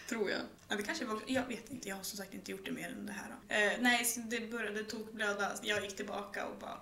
[0.10, 0.42] Tror jag.
[0.70, 2.90] Ja, det kanske var, jag vet inte, jag har som sagt inte gjort det mer
[2.90, 3.30] än det här.
[3.48, 5.52] Eh, nej, det började tokblöda.
[5.62, 6.82] Jag gick tillbaka och bara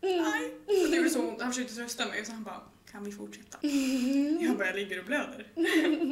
[0.00, 0.54] nej.
[0.66, 1.42] Och det gjorde så ont.
[1.42, 2.60] Han försökte trösta mig och så han bara
[2.94, 3.58] kan vi fortsätta?
[4.40, 5.46] Jag bara, jag ligger och blöder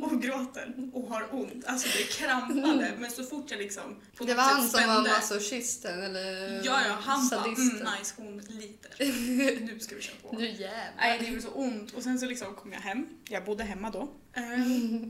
[0.03, 1.65] och gråter och har ont.
[1.67, 6.03] Alltså det krampade men så fort jag liksom på Det var han som var masochisten
[6.03, 7.57] eller Ja, ja, han bara mm,
[7.99, 8.93] nice, hon lider.
[9.73, 10.37] Nu ska vi köra på.
[10.37, 10.93] Nu jävlar.
[10.97, 11.93] Nej, det gjorde så ont.
[11.93, 13.07] Och sen så liksom kom jag hem.
[13.29, 14.09] Jag bodde hemma då.
[14.33, 14.43] Eh,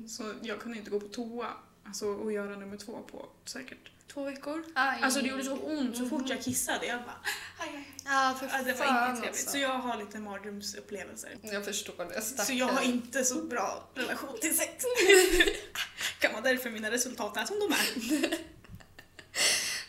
[0.08, 1.46] Så jag kunde inte gå på toa
[1.86, 4.64] alltså, och göra nummer två på säkert två veckor.
[4.74, 5.02] Aj.
[5.02, 6.86] Alltså det gjorde så ont så fort jag kissade.
[6.86, 7.20] Jag bara
[7.58, 7.86] aj, aj, aj.
[8.04, 9.26] Ja, för Ja, det var inget trevligt.
[9.28, 9.50] alltså.
[9.50, 11.36] Så jag har lite mardrömsupplevelser.
[11.42, 12.20] Jag förstår det.
[12.22, 12.56] Så Stackare.
[12.56, 14.84] jag har inte så bra relation till sex.
[16.18, 18.38] kan man därför mina resultat är som de är.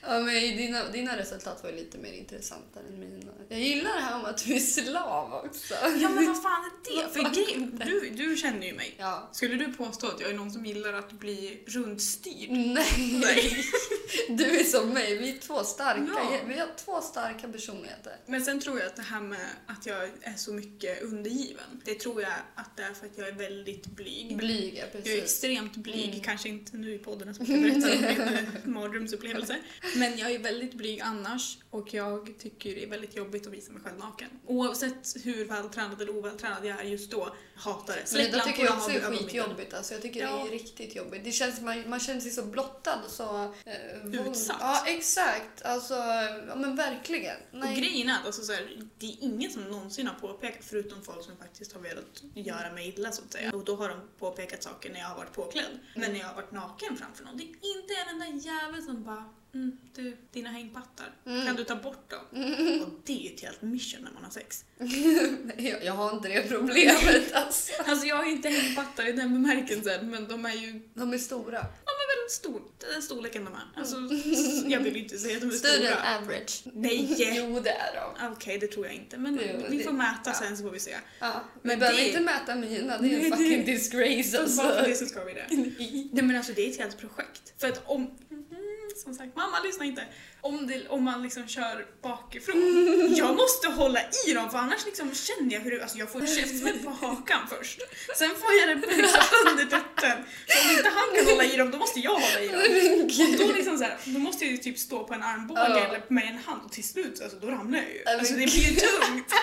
[0.06, 3.32] Ja, men dina, dina resultat var lite mer intressanta än mina.
[3.50, 5.74] Jag gillar det här om att du är slav också.
[6.02, 7.10] Ja men vad fan är det?
[7.14, 8.96] För grejen- du, du känner ju mig.
[8.98, 9.30] Ja.
[9.34, 12.50] Skulle du påstå att jag är någon som gillar att bli rundstyrd?
[12.50, 13.20] Nej.
[13.22, 13.66] Nej.
[14.30, 16.08] Du är som mig, vi är två starka.
[16.16, 16.40] Ja.
[16.48, 18.16] Vi har två starka personligheter.
[18.26, 21.94] Men sen tror jag att det här med att jag är så mycket undergiven, det
[22.00, 24.38] tror jag att det är för att jag är väldigt blyg.
[24.38, 25.24] Blyga, Jag är precis.
[25.24, 26.20] extremt blyg, Mm.
[26.22, 29.56] kanske inte nu i podden som jag berättar om min mardrömsupplevelse.
[29.96, 33.72] Men jag är väldigt blyg annars och jag tycker det är väldigt jobbigt att visa
[33.72, 34.30] mig själv naken.
[34.48, 38.12] Oavsett hur vältränad eller ovältränad jag är just då, hatar det.
[38.18, 39.74] Men det tycker jag också och är skitjobbigt.
[39.74, 40.48] Alltså, jag tycker det Ja.
[40.48, 41.24] är riktigt jobbigt.
[41.24, 43.54] Det känns, man, man känner sig så blottad och så...
[43.66, 44.58] Eh, Utsatt.
[44.60, 45.62] Ja, exakt.
[45.62, 45.94] Alltså,
[46.48, 47.36] ja men verkligen.
[47.52, 47.76] Och Nej.
[47.80, 51.26] grejen är att alltså, så här, det är ingen som någonsin har påpekat, förutom folk
[51.26, 53.52] som faktiskt har velat göra mig illa så att säga.
[53.52, 55.80] Och då har de påpekat saker när jag har varit påklädd.
[55.96, 59.04] Men när jag har varit naken framför någon, det är inte en enda jävel som
[59.04, 61.46] bara mm, du, dina hängpattar, Mm.
[61.46, 62.20] kan du ta bort dem?
[62.84, 64.66] Och det är ju ett helt mission när man har sex.
[65.58, 67.72] jag, jag har inte det problemet alltså.
[67.86, 71.66] Alltså jag har inte hängpattar i den bemärkelsen, men de är ju De är stora.
[72.18, 72.62] väldigt stor,
[72.94, 73.80] den storleken de är.
[73.80, 73.96] Alltså,
[74.68, 76.18] jag vill inte säga att de är Större än stora.
[76.18, 76.64] average.
[76.74, 77.16] Nej!
[77.38, 78.28] Jo, det är de.
[78.34, 79.18] Okej, det tror jag inte.
[79.18, 80.34] Men Jo, vi det- får mäta ja.
[80.34, 80.96] sen så får vi se.
[81.20, 84.64] Ja, vi Men behöver det- inte mäta mina, det är en fucking disgrace Så alltså.
[84.64, 85.46] bara för det så ska vi det.
[86.12, 87.54] Nej men alltså det är ett helt projekt.
[87.58, 88.33] För att om, mm,
[88.98, 90.06] som sagt, mamma lyssna inte.
[90.42, 95.16] Om, det, om man liksom kör bakifrån, jag måste hålla i dem för annars liksom
[95.16, 97.80] känner jag hur det, alltså jag får käftsmäll på hakan först.
[98.18, 100.18] Sen får jag det liksom under tutten.
[100.48, 102.62] Så om inte han kan hålla i dem, då måste jag hålla i dem.
[103.42, 106.04] Och då, liksom så här, då måste jag ju typ stå på en armbåge eller
[106.08, 108.20] med en hand och till slut alltså, då ramlar jag ju.
[108.20, 109.34] Alltså det blir ju tungt.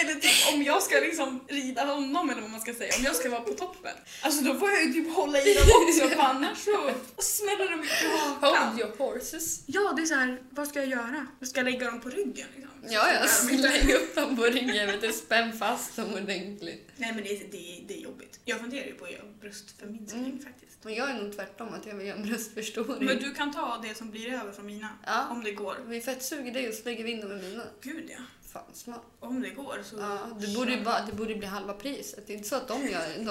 [0.00, 3.16] Eller typ om jag ska liksom rida honom eller vad man ska säga, om jag
[3.16, 3.92] ska vara på toppen.
[4.22, 6.90] Alltså då får jag ju typ hålla i dem också för annars så
[7.22, 8.68] smäller de ju på hakan.
[8.68, 9.62] Hold your horses.
[9.66, 11.26] Ja, det är så här, vad ska jag göra?
[11.42, 12.70] Ska jag lägga dem på ryggen liksom?
[12.88, 16.14] Ja, ja, Så de inte- släng upp dem på ryggen, vet du, spänn fast dem
[16.14, 16.88] ordentligt.
[16.96, 18.40] Nej men det, är- det, är- det är jobbigt.
[18.44, 20.38] Jag funderar ju på att göra bröstförminskning Mm.
[20.44, 20.78] faktiskt.
[20.82, 23.04] Men jag är nog tvärtom, att jag vill göra en bröstförstoring.
[23.04, 25.26] Men du kan ta det som blir över från mina, Ja.
[25.30, 25.76] om det går.
[25.86, 27.62] Vi fettsuger dig och så lägger vi in dem i mina.
[27.82, 28.18] Gud ja.
[28.54, 29.02] Fan, smart.
[29.20, 29.96] Om det går så...
[29.98, 32.26] Ja, det, borde ju bara, det borde bli halva priset.
[32.26, 33.06] Det är inte så att de gör...
[33.18, 33.24] De,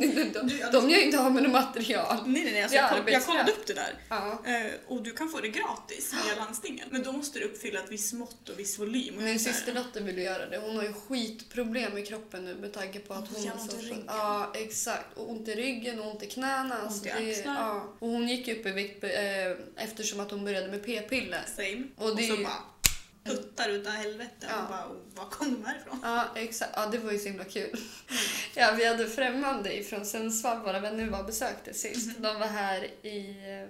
[0.00, 2.16] de, de, de gör inte av med något material.
[2.26, 2.62] Nej, nej, nej.
[2.62, 3.94] Alltså jag, koll, jag kollade upp det där.
[4.08, 4.42] Ja.
[4.44, 6.88] Eh, och du kan få det gratis via landstingen.
[6.90, 9.16] Men då måste du uppfylla ett visst mått och viss volym.
[9.16, 10.58] Och Min systerdotter vill göra det.
[10.58, 13.76] Hon har ju skitproblem i kroppen nu med tanke på att hon har ont i
[13.76, 13.82] så...
[13.82, 14.04] ryggen.
[14.06, 15.16] Ja, exakt.
[15.18, 16.78] Och ont i ryggen och ont i knäna.
[16.82, 17.94] Alltså i det, ja.
[17.98, 21.44] Och hon gick upp i vikt eh, eftersom att hon började med p-piller.
[21.56, 21.82] Same.
[21.96, 22.62] Och Och, så ju- bara
[23.26, 24.46] puttar utav helvete.
[24.48, 24.62] Ja.
[24.62, 26.00] Och bara, oh, var kom de här ifrån?
[26.02, 26.72] Ja, exakt.
[26.76, 27.80] Ja, det var ju så himla kul.
[28.54, 32.06] Ja, vi hade främmande från Sundsvall, våra vänner var besökte sist.
[32.06, 32.22] Mhm.
[32.22, 33.68] De var här i, eh,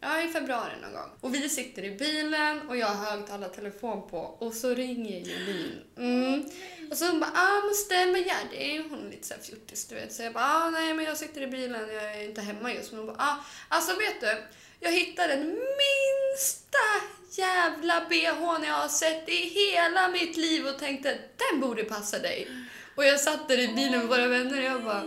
[0.00, 1.10] ja, i februari någon gång.
[1.20, 5.80] Och vi sitter i bilen och jag har högtalartelefon på och så ringer Julin.
[5.96, 6.44] Mm.
[6.90, 7.62] Och så hon bara, ah
[7.94, 8.88] men vad gör det?
[8.90, 10.12] Hon är lite såhär fjortis du vet.
[10.12, 12.92] Så jag bara, ah nej men jag sitter i bilen, jag är inte hemma just.
[12.92, 13.36] Men hon bara, ah
[13.68, 14.42] alltså vet du,
[14.80, 16.78] jag hittade den minsta
[17.30, 22.48] jävla bhn jag har sett i hela mitt liv och tänkte den borde passa dig.
[22.94, 25.00] Och jag satt där i bilen med våra vänner och jag bara,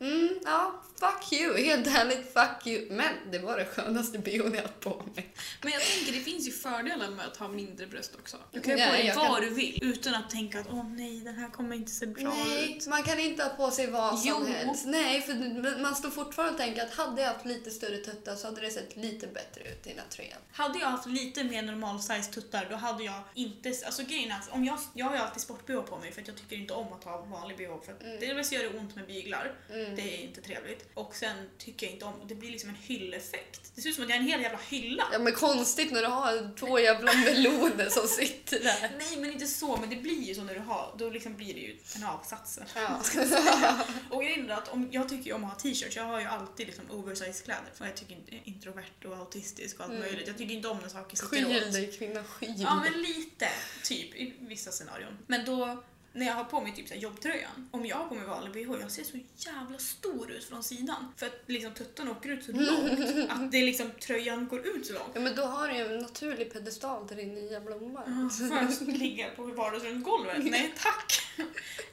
[0.00, 1.56] mm, ja, fuck you.
[1.64, 2.86] Helt ärligt, fuck you.
[2.90, 5.34] Men det var det skönaste bhn jag haft på mig.
[5.62, 8.36] Men jag tänker, det finns ju fördelar med att ha mindre bröst också.
[8.52, 10.88] Du kan ju ha på dig vad kan- du vill utan att tänka att åh
[10.88, 12.86] nej, den här kommer inte se bra Nej, ut.
[12.86, 14.44] man kan inte ha på sig vad som Jo.
[14.54, 14.86] helst.
[14.86, 15.34] Nej, för
[15.82, 18.70] man står fortfarande och tänker att hade jag haft lite större tuttar så hade det
[18.70, 20.38] sett lite bättre ut i den här tröjan.
[20.52, 23.72] Hade jag haft lite mer normal size tuttar då hade jag inte...
[23.86, 26.28] Alltså grejen är att om jag, jag har ju alltid sport-bh på mig för att
[26.28, 28.20] jag tycker inte om att ha vanlig bh för att Mm.
[28.20, 29.96] dels gör det ont med byglar, Mm.
[29.96, 30.88] det är inte trevligt.
[30.94, 33.72] Och sen tycker jag inte om, det blir liksom en hylleffekt.
[33.74, 35.04] Det ser ut som att jag är en hel jävla hylla.
[35.12, 38.90] Ja men konstigt när du har två jävla meloner som sitter där.
[38.98, 41.54] Nej men inte så, men det blir ju så när du har, då liksom blir
[41.54, 42.58] det ju en avsats.
[42.74, 43.02] Ja.
[44.10, 46.26] Och grejen är att om, jag tycker ju om att ha t-shirts, jag har ju
[46.26, 50.02] alltid liksom oversize kläder för jag tycker inte introvert och autistisk och allt Mm.
[50.04, 50.26] möjligt.
[50.26, 51.72] Jag tycker inte om när saker sitter Skyll åt.
[51.72, 53.48] dig kvinna, skyll Ja men lite,
[53.84, 55.18] typ i vissa scenarion.
[55.26, 58.26] Men då när jag har på mig typ så jobbtröjan, om jag har på mig
[58.26, 61.12] vanlig bh, jag ser så jävla stor ut från sidan.
[61.16, 64.92] För att liksom tuttarna åker ut så långt, att det liksom, tröjan går ut så
[64.92, 65.10] långt.
[65.14, 68.30] Ja men då har du ju en naturlig pedestal till din nya blomma.
[68.38, 70.44] Får jag ligga på vardagsrumsgolvet?
[70.44, 71.22] Nej tack!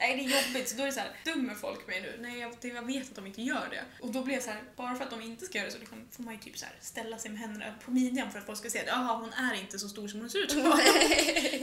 [0.00, 2.18] Nej det är jobbigt, så då är det så här, dömer folk mig nu?
[2.20, 3.84] Nej jag, jag vet att de inte gör det.
[4.00, 5.78] Och då blir jag så här, bara för att de inte ska göra det så
[5.78, 8.46] liksom får man ju typ så här, ställa sig med händerna på midjan för att
[8.46, 10.78] folk ska se att jaha hon är inte så stor som hon ser ut vara.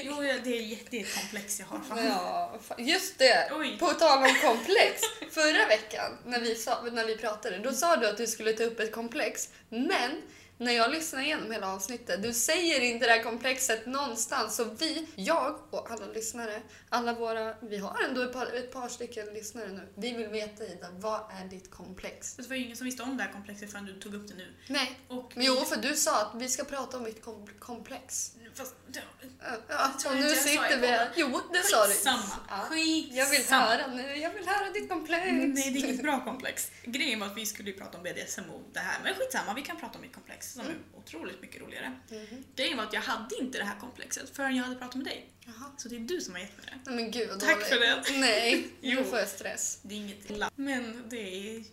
[0.03, 1.79] Jo det är, ett komplex jag har.
[1.79, 2.05] Fan.
[2.05, 2.46] Ja.
[2.67, 3.51] Ja, just det!
[3.59, 3.77] Oj.
[3.79, 5.01] På tal om komplex.
[5.31, 8.63] Förra veckan när vi, sa, när vi pratade, då sa du att du skulle ta
[8.63, 9.49] upp ett komplex.
[9.69, 10.21] Men
[10.57, 14.55] när jag lyssnar igenom hela avsnittet, du säger inte det här komplexet någonstans.
[14.55, 18.89] Så vi, jag och alla lyssnare, alla våra, vi har ändå ett par, ett par
[18.89, 19.87] stycken lyssnare nu.
[19.95, 22.35] Vi vill veta Ida, vad är ditt komplex?
[22.35, 24.35] Det var ju ingen som visste om det här komplexet förrän du tog upp det
[24.35, 24.53] nu.
[24.67, 28.31] Nej, Och men jo för du sa att vi ska prata om mitt kom komplex.
[28.55, 29.01] Fast, ja,
[29.69, 31.09] Ja, och nu sitter vi här.
[31.15, 31.93] Jo, det sa du.
[31.93, 32.23] Skitsamma.
[32.49, 32.55] Ja.
[32.69, 33.17] Skitsamma.
[33.17, 35.25] Jag vill höra nu, jag vill höra ditt komplex.
[35.25, 36.71] Nej, det är inget bra komplex.
[36.83, 39.61] Grejen var att vi skulle ju prata om BDSM och det här, men skitsamma, vi
[39.61, 40.73] kan prata om mitt komplex som Mm.
[40.73, 41.91] är otroligt mycket roligare.
[42.11, 42.43] Mhm.
[42.55, 45.29] Grejen var att jag hade inte det här komplexet förrän jag hade pratat med dig.
[45.45, 45.71] Jaha.
[45.77, 46.91] Så det är du som har gett mig det.
[46.91, 47.67] Nej men gud Tack dåligt.
[47.67, 48.19] för det.
[48.19, 48.99] Nej, Jo.
[48.99, 49.79] nu får jag stress.
[49.83, 50.51] Det är inget illa.
[50.55, 51.17] Men det
[51.55, 51.63] är,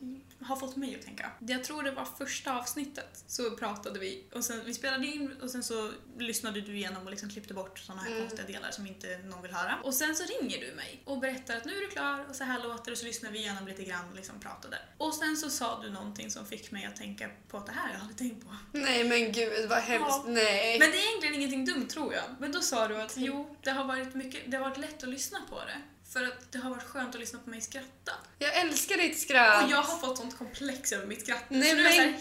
[0.45, 1.31] har fått mig att tänka.
[1.39, 5.51] Jag tror det var första avsnittet så pratade vi och sen vi spelade in och
[5.51, 8.21] sen så lyssnade du igenom och liksom klippte bort såna här Mm.
[8.21, 9.79] konstiga delar som inte någon vill höra.
[9.85, 12.45] Och sen så ringer du mig och berättar att nu är du klar och så
[12.45, 14.79] här låter och så lyssnar vi igenom lite grann och liksom pratade.
[14.99, 17.83] Och sen så sa du någonting som fick mig att tänka på att det här
[17.83, 18.57] har jag aldrig tänkt på.
[18.73, 20.09] Nej men gud vad hemskt.
[20.11, 20.25] Ja.
[20.27, 20.79] Nej.
[20.79, 22.25] Men det är egentligen ingenting dumt tror jag.
[22.39, 25.09] Men då sa du att jo, det har varit mycket, det har varit lätt att
[25.09, 25.81] lyssna på det.
[26.15, 28.13] För att det har varit skönt att lyssna på mig skratta.
[28.39, 29.65] Jag älskar ditt skratt.
[29.65, 31.45] Och jag har fått sånt komplex över mitt skratt.
[31.49, 32.15] Nej så jag men så här,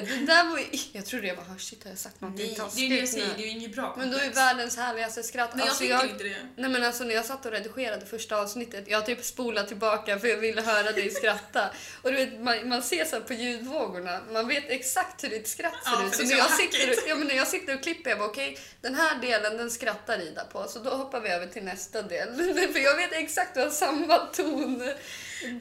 [0.00, 0.64] gud, det där var ju...
[0.92, 3.08] Jag trodde jag bara, oh, shit har jag sagt någonting Nej, det är det jag
[3.08, 3.32] säger, nu?
[3.36, 4.36] det är ju inget bra Men då är komplex.
[4.38, 5.50] världens härligaste skratt.
[5.50, 6.36] Men jag Alltså, tycker inte det.
[6.56, 10.28] Nej men alltså när jag satt och redigerade första avsnittet, jag typ spolade tillbaka för
[10.28, 11.70] jag ville höra dig skratta.
[12.02, 15.84] Och du vet, man, man ser så på ljudvågorna, man vet exakt hur ditt skratt
[15.84, 16.14] ser Ja, ut.
[16.14, 17.02] Så när är jag, så sitter, hackigt.
[17.02, 19.70] och- ja, men när jag sitter och klipper, jag bara okej, den här delen den
[19.70, 22.34] skrattar Ida på, så då hoppar vi över till nästa del.
[22.72, 24.18] för jag vet exakt, du har samma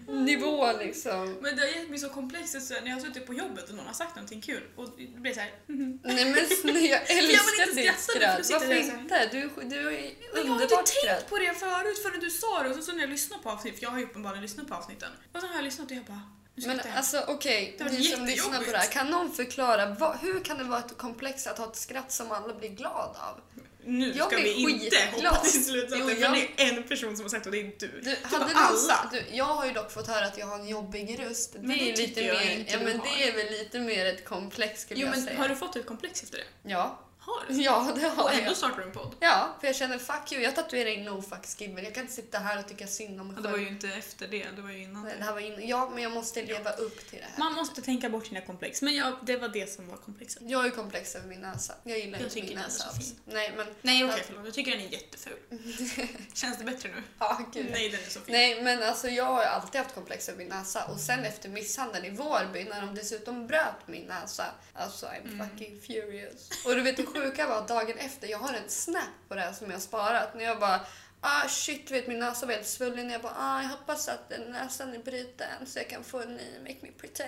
[0.06, 1.38] tonnivå liksom.
[1.42, 3.76] Men det har gett mig så komplext så när jag har suttit på jobbet och
[3.76, 5.52] någon har sagt någonting kul och det blir så här.
[5.68, 6.00] mhm.
[6.04, 8.50] Nej men snälla, jag älskar inte ditt skratt.
[8.52, 9.30] Varför inte?
[9.32, 11.30] Du, du ju Men jag har inte underbart tänkt skratt.
[11.30, 13.76] på det förut förrän du sa det och så, så när jag lyssnar på avsnitt,
[13.76, 15.12] för jag har ju uppenbarligen lyssnat på avsnitten.
[15.34, 16.22] Och så har jag lyssnat och jag bara,
[16.56, 20.18] Men alltså okej, Det var ni som lyssnar på det här, kan någon förklara vad,
[20.20, 23.42] hur kan det vara ett komplex att ha ett skratt som alla blir glad av?
[23.90, 25.32] Nu jag ska vi inte skitglad.
[25.34, 27.60] hoppa till slutsatsen Jo, för jag- det är en person som har sagt och det
[27.60, 27.88] är du.
[27.88, 29.10] Du, Du hade du, alla.
[29.12, 31.54] Du, jag har ju dock fått höra att jag har en jobbig röst.
[31.54, 33.08] Det det är lite mer, ja, men har.
[33.18, 35.38] det är väl lite mer ett komplex skulle Jo jag men säga.
[35.40, 36.70] har du fått ett komplex efter det?
[36.70, 37.00] Ja.
[37.30, 37.62] Har du?
[37.62, 38.40] ja, det har Och jag.
[38.40, 39.16] ändå startar du en podd?
[39.20, 41.84] Ja, för jag känner fuck you, jag tatuerar in no fucks given.
[41.84, 43.52] Jag kan inte sitta här och tycka synd om mig Ja, själv.
[43.54, 45.16] det var ju inte efter det, det var ju innan det.
[45.18, 45.68] det här var in...
[45.68, 47.40] Ja, men jag måste leva upp till det här.
[47.40, 50.42] Man måste tänka bort sina komplex, men ja, det var det som var komplexet.
[50.46, 51.74] Jag ju komplex över min näsa.
[51.84, 53.14] Jag gillar Jag inte min är näsa alls.
[53.26, 53.66] Nej, men...
[53.82, 54.24] Nej okej Ja.
[54.28, 55.38] förlåt, jag tycker den är jätteful.
[56.34, 57.04] Känns det bättre nu?
[57.20, 57.66] Ja, gud.
[57.72, 58.34] Nej den är så fin.
[58.34, 62.06] Nej, men alltså jag har alltid haft komplex över min näsa och sen efter misshandeln
[62.06, 65.50] i Vårby när de dessutom bröt min näsa, alltså I'm Mm.
[65.50, 66.50] fucking furious.
[66.66, 69.68] Och du vet sjuka var dagen efter, jag har en snap på det här som
[69.68, 70.80] jag har sparat, när jag bara
[71.22, 73.10] Ah shit, vet min näsa var helt svullen.
[73.10, 76.36] Jag bara ah, jag hoppas att den näsan är bruten så jag kan få en
[76.36, 77.24] ny Make Me Pretty.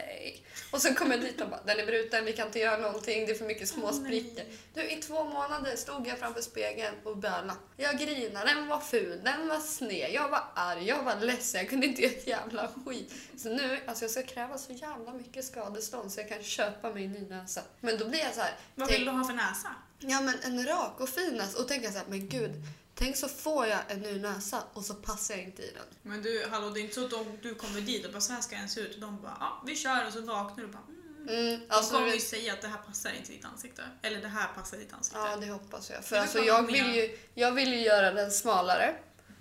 [0.71, 3.25] Och sen kom jag dit och bara den är bruten, vi kan inte göra någonting,
[3.25, 4.43] det är för mycket små sprickor.
[4.73, 7.53] Du, i två månader stod jag framför spegeln och bölade.
[7.77, 11.69] Jag grinade, den var ful, den var sned, jag var arg, jag var ledsen, jag
[11.69, 13.13] kunde inte göra ett jävla skit.
[13.37, 17.05] Så nu, alltså jag ska kräva så jävla mycket skadestånd så jag kan köpa mig
[17.05, 17.61] en ny näsa.
[17.79, 19.75] Men då blir jag så här, Vad vill du ha för näsa?
[20.03, 21.59] ja men en rak och fin näsa.
[21.59, 22.51] Och tänker så här, men gud,
[22.95, 26.11] tänk så får jag en ny näsa och så passar jag inte i den.
[26.11, 28.33] Men du, hallå det är inte så att de, du kommer dit och bara så
[28.33, 30.63] här ska den se ut och de bara ja vi kör och så vaknar du
[30.63, 31.01] och bara mm.
[31.27, 33.83] Mm, De alltså, kommer du ju säga att det här passar inte ditt ansikte.
[34.01, 35.19] Eller det här passar ditt ansikte.
[35.19, 36.05] Ja, det hoppas jag.
[36.05, 38.95] För alltså, jag, de vill ju, jag vill ju göra den smalare.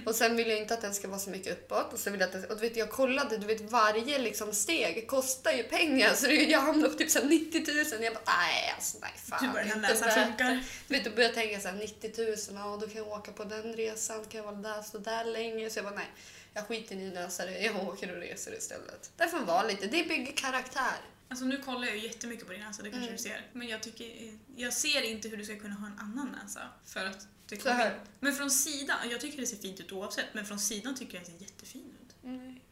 [0.07, 1.93] Och sen vill jag inte att den ska vara så mycket uppåt.
[1.93, 4.53] Och så vill jag, att den, och du vet, jag kollade, du vet varje liksom
[4.53, 6.15] steg kostar ju pengar.
[6.15, 8.05] Så det, jag hamnade på typ så här 90 000.
[8.05, 9.39] Jag bara nej alltså nej fan.
[9.47, 10.65] Du bara den här det." funkar.
[10.89, 13.33] Du vet, då började jag tänka så här 90 000, ja, då kan jag åka
[13.33, 15.71] på den resan, kan jag vara där så där länge.
[15.71, 16.11] Så jag bara nej,
[16.55, 19.11] jag skiter i näsare, jag åker och reser istället.
[19.17, 20.97] Det får vara lite, det bygger karaktär.
[21.29, 23.17] Alltså nu kollar jag ju jättemycket på din näsa, det kanske Mm.
[23.17, 23.47] du ser.
[23.53, 26.61] Men jag tycker, jag ser inte hur du ska kunna ha en annan näsa.
[26.87, 28.01] För att det Så här.
[28.21, 31.23] Men från sidan, jag tycker det ser fint ut oavsett, men från sidan tycker jag
[31.23, 32.15] det ser jättefin ut.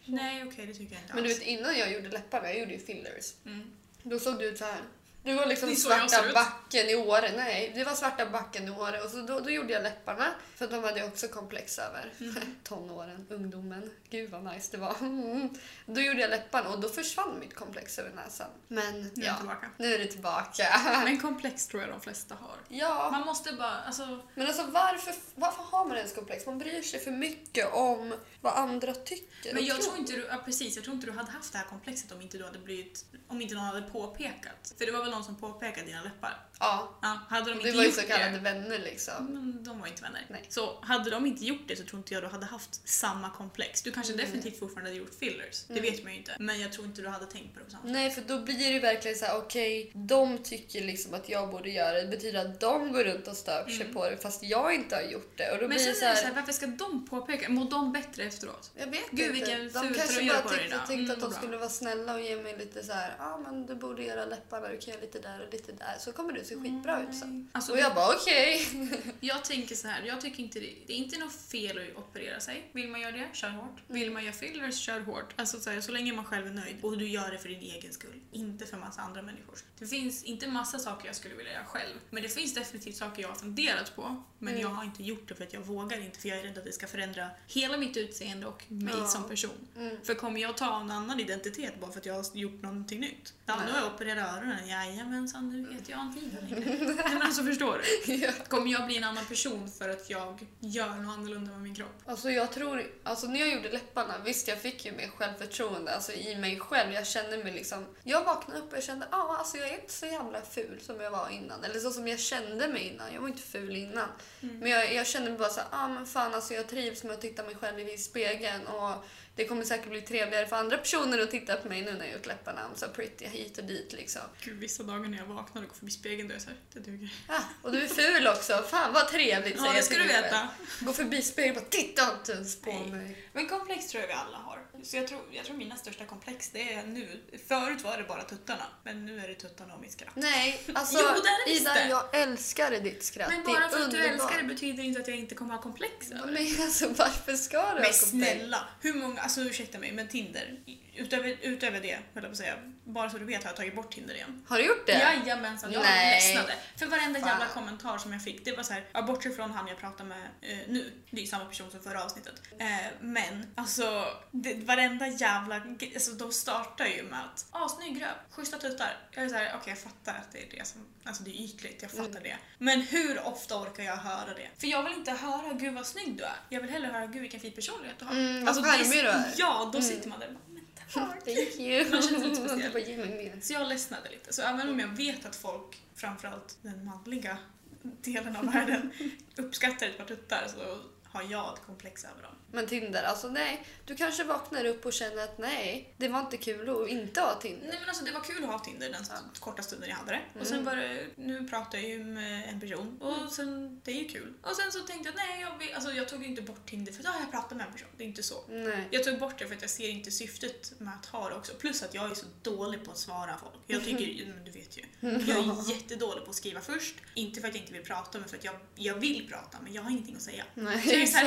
[0.05, 1.41] Nej okej, det tycker jag inte Men du alls.
[1.41, 3.33] vet innan jag gjorde läpparna, jag gjorde ju fillers.
[3.47, 3.71] Mm.
[4.03, 4.83] Då såg du ut så här.
[5.23, 7.33] Du var liksom svarta backen i Åre.
[7.37, 9.03] Nej, det var svarta backen i Åre.
[9.03, 10.35] Och så då, då gjorde jag läpparna.
[10.55, 12.13] För de hade jag också komplex över.
[12.21, 12.35] Mm.
[12.63, 13.91] Tonåren, ungdomen.
[14.11, 14.97] Gud vad nice det var.
[15.87, 18.47] Då gjorde jag läpparna och då försvann mitt komplex över näsan.
[18.69, 19.71] Men Nu är ja, tillbaka.
[19.77, 20.65] nu är det tillbaka.
[21.05, 22.57] Men komplex tror jag de flesta har.
[22.69, 26.47] Ja, Man måste bara, alltså men alltså varför, varför har man ens komplex?
[26.47, 30.37] Man bryr sig för mycket om vad andra tycker Men jag tror inte du, ja,
[30.45, 33.05] precis, jag tror inte du hade haft det här komplexet om inte du hade blivit,
[33.29, 34.75] om inte någon hade påpekat.
[34.79, 36.48] För det var var någon som påpekade dina läppar?
[36.61, 36.99] Ja.
[37.03, 38.39] Ja, hade de inte det var ju så kallade det...
[38.39, 39.25] vänner liksom.
[39.27, 40.27] Men de var inte vänner.
[40.29, 40.45] Nej.
[40.49, 43.83] Så hade de inte gjort det så tror inte jag du hade haft samma komplex.
[43.83, 44.25] Du kanske Mm.
[44.27, 45.83] definitivt fortfarande hade gjort fillers, det Mm.
[45.93, 46.37] vet man ju inte.
[46.39, 47.93] Men jag tror inte du hade tänkt på det på samma sätt.
[47.93, 51.51] Nej, för då blir det ju verkligen så här: okej, de tycker liksom att jag
[51.51, 52.01] borde göra det.
[52.03, 53.95] Det betyder att de går runt och stör sig Mm.
[53.95, 55.51] på det fast jag inte har gjort det.
[55.51, 57.49] Och då Men blir sen är så det här, så här, varför ska de påpeka?
[57.49, 58.71] Mår de bättre efteråt?
[58.75, 59.33] jag vet Gud, inte.
[59.33, 61.39] vilken de kanske bara på tyckte, tänkte Mm, att de bra.
[61.39, 64.69] skulle vara snälla och ge mig lite så ja ah, men du borde göra läpparna,
[64.69, 65.97] du kan göra lite där och lite där.
[66.01, 67.49] Så kommer du se skitbra ut sen.
[67.53, 68.69] Alltså, Och jag bara okej.
[69.21, 72.41] Jag tänker så här, jag tycker inte det, det är inte något fel att operera
[72.41, 72.69] sig.
[72.73, 73.77] Vill man göra det, kör hårt.
[73.87, 75.33] Vill man göra fillers, kör hårt.
[75.37, 77.61] Alltså så, här, så länge man själv är nöjd och du gör det för din
[77.61, 79.59] egen skull, inte för massa andra människors.
[79.79, 83.23] Det finns inte massa saker jag skulle vilja göra själv, men det finns definitivt saker
[83.23, 84.23] jag har funderat på.
[84.39, 84.63] Men Mm.
[84.63, 86.65] jag har inte gjort det för att jag vågar inte, för jag är rädd att
[86.65, 89.07] det ska förändra hela mitt utseende och mig Ja.
[89.07, 89.51] som person.
[89.77, 89.97] Mm.
[90.05, 93.35] För kommer jag ta en annan identitet bara för att jag har gjort någonting nytt?
[93.47, 94.69] Ja, nu har jag opererat öronen.
[94.69, 96.95] Jajamensan, nu vet jag inte längre.
[97.09, 98.15] Men alltså förstår du?
[98.15, 98.31] Ja.
[98.49, 102.03] Kommer jag bli en annan person för att jag gör något annorlunda med min kropp?
[102.07, 106.13] Alltså jag tror, alltså när jag gjorde läpparna, visst jag fick ju mer självförtroende alltså
[106.13, 106.93] i mig själv.
[106.93, 109.75] Jag kände mig liksom, jag vaknade upp och jag kände, ja ah, alltså jag är
[109.75, 111.65] inte så jävla ful som jag var innan.
[111.65, 113.15] Eller så som jag kände mig innan.
[113.15, 114.09] Jag var inte ful innan.
[114.41, 114.59] Mm.
[114.59, 117.13] Men jag, jag kände mig bara så ja ah, men fan alltså jag trivs med
[117.13, 119.05] att titta mig själv i spegeln och
[119.39, 122.13] det kommer säkert bli trevligare för andra personer att titta på mig nu när jag
[122.15, 122.61] gjort läpparna.
[122.61, 124.23] I'm so pretty hit och dit liksom.
[124.41, 126.81] Gud, vissa dagar när jag vaknar och går förbi spegeln då är jag såhär, det
[126.81, 127.11] duger.
[127.29, 130.03] Ah, och du är ful också, fan vad trevligt Ja, säger det jag ska till
[130.03, 130.25] du mig själv.
[130.25, 130.49] veta.
[130.81, 132.91] Gå förbi spegeln och bara titta inte ens på Nej.
[132.91, 133.29] mig.
[133.33, 134.59] Men komplex tror jag vi alla har.
[134.83, 137.21] Så jag tror, jag tror mina största komplex det är nu.
[137.49, 140.13] Förut var det bara tuttarna, men nu är det tuttarna och mitt skratt.
[140.17, 141.89] Nej, alltså Jo, det Ida, det.
[141.89, 143.29] jag älskar ditt skratt.
[143.29, 146.11] Men bara för att du älskar det betyder inte att jag inte kommer ha komplex
[146.13, 146.27] över.
[146.33, 147.99] Men alltså varför ska du ha Men komplex?
[148.11, 150.59] snälla, hur många, alltså ursäkta mig, men Tinder,
[150.97, 153.75] utöver, utöver det, höll jag på att säga, bara så du vet har jag tagit
[153.77, 154.45] bort Tinder igen.
[154.49, 154.93] Har du gjort det?
[154.93, 156.15] Jajamensan, jag Nej.
[156.15, 156.55] ledsnade.
[156.77, 157.29] För varenda Fan.
[157.29, 160.05] jävla kommentar som jag fick, det var så här, ja, bortsett från han jag pratar
[160.05, 162.35] med eh, nu, det är ju samma person som förra avsnittet.
[162.59, 162.67] Eh,
[163.01, 165.55] men alltså, det, varenda jävla,
[165.95, 168.97] alltså de startar ju med att, ah snygg röv, schyssta tuttar.
[169.11, 171.83] Jag är såhär, okej jag fattar att det är det som, alltså det är ytligt,
[171.83, 172.23] jag fattar Mm.
[172.23, 172.37] det.
[172.59, 174.49] Men hur ofta orkar jag höra det?
[174.59, 176.37] För jag vill inte höra, gud vad snygg du är.
[176.49, 178.13] Jag vill hellre höra, gud vilken fin personlighet du har.
[178.13, 179.33] Mm, vad Alltså, är- charmig du är.
[179.37, 179.91] Ja, då Mm.
[179.91, 181.07] sitter man där och bara.
[181.25, 181.91] Thank you.
[181.91, 183.43] Man känner sig lite speciell.
[183.43, 184.33] Så jag ledsnade lite.
[184.33, 187.39] Så även om jag vet att folk, framförallt den manliga
[187.83, 188.93] delen av världen,
[189.37, 192.35] uppskattar ett par tuttar så har jag ett komplex över dem.
[192.53, 193.65] Men Tinder, alltså nej.
[193.85, 197.35] Du kanske vaknar upp och känner att nej, det var inte kul att inte ha
[197.35, 197.67] Tinder.
[197.69, 199.15] Nej men alltså det var kul att ha Tinder den Ja.
[199.41, 200.41] korta stunden jag hade det.
[200.41, 200.79] Och sen Mm.
[200.79, 204.33] det, nu pratar jag ju med en person och sen, det är ju kul.
[204.43, 206.93] Och sen så tänkte jag nej, jag, vill, alltså, jag tog ju inte bort Tinder
[206.93, 207.89] för att ah, jag pratar med en person.
[207.97, 208.45] Det är inte så.
[208.49, 208.89] Nej.
[208.91, 211.55] Jag tog bort det för att jag ser inte syftet med att ha det också.
[211.55, 213.55] Plus att jag är så dålig på att svara folk.
[213.67, 214.83] Jag tycker, men du vet ju.
[215.01, 216.95] Jag är jättedålig på att skriva först.
[217.15, 219.73] Inte för att jag inte vill prata, men för att jag, jag vill prata, men
[219.75, 220.45] jag har ingenting att säga.
[220.55, 221.27] Nej, Så jag är såhär,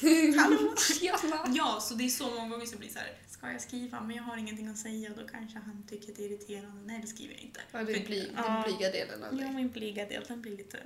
[0.00, 0.29] hej!
[0.38, 0.74] Hallå!
[1.00, 1.44] Tjena.
[1.54, 3.12] Ja, så det är så många gånger som blir så här.
[3.30, 6.24] ska jag skriva men jag har ingenting att säga då kanske han tycker att det
[6.24, 6.82] är irriterande.
[6.92, 7.60] Nej, det skriver jag inte.
[7.72, 8.42] Ja, det För- bly, ja.
[8.42, 9.54] den blyga delen av Ja, dig.
[9.54, 10.78] min blyga del, den blir lite...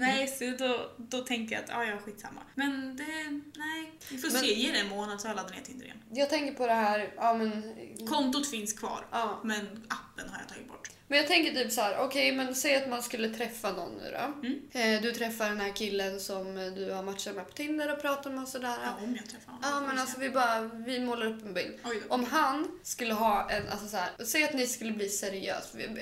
[0.00, 2.40] nej, så då, då tänkte jag att ja, ja, skitsamma.
[2.54, 3.92] Men det, nej.
[4.10, 5.98] Vi får Men- se, ge det en månad så har jag laddat ner Tinder igen.
[6.10, 7.74] Jag tänker på det här, ja men...
[8.08, 9.40] Kontot finns kvar, Ja.
[9.44, 10.90] men appen har jag tagit bort.
[11.08, 14.10] Men jag tänker typ så här, okej men säg att man skulle träffa någon nu
[14.10, 14.46] då.
[14.48, 14.60] Mm.
[14.96, 18.30] Eh, Du träffar den här killen som du har matchat med på Tinder och pratar
[18.30, 18.74] med och sådär.
[18.84, 19.60] Ja, om jag träffar honom.
[19.62, 21.78] Ja men alltså vi bara, vi målar upp en bild.
[21.84, 22.02] Oj.
[22.08, 25.56] Om han skulle ha en, alltså så här, säg att ni skulle bli seriös.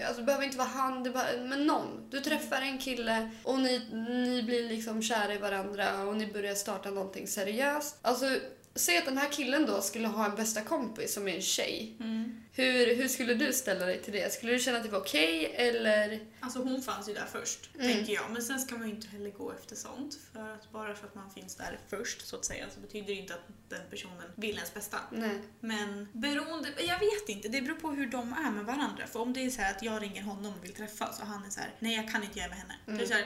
[0.07, 2.11] Alltså det behöver inte vara han, det bara, men någon.
[2.11, 6.55] Du träffar en kille och ni, ni blir liksom kära i varandra och ni börjar
[6.55, 7.99] starta någonting seriöst.
[8.03, 8.27] Alltså
[8.75, 11.97] säg att den här killen då skulle ha en bästa kompis som är en tjej.
[12.01, 12.41] Mm.
[12.53, 14.33] Hur, hur skulle du ställa dig till det?
[14.33, 16.21] Skulle du känna att det var okej eller?
[16.41, 17.93] Alltså hon fanns ju där först, Mm.
[17.93, 18.25] tänker jag.
[18.31, 20.19] Men sen ska man ju inte heller gå efter sånt.
[20.33, 23.13] För att bara för att man finns där först, så att säga, så betyder det
[23.13, 24.99] inte att den personen vill ens bästa.
[25.11, 25.39] Nej.
[25.61, 29.07] Men beroende, jag vet inte, det beror på hur de är med varandra.
[29.07, 31.45] För om det är så här att jag ringer honom och vill träffas och han
[31.47, 32.75] är så här: nej jag kan inte göra med henne.
[32.89, 33.25] Mm.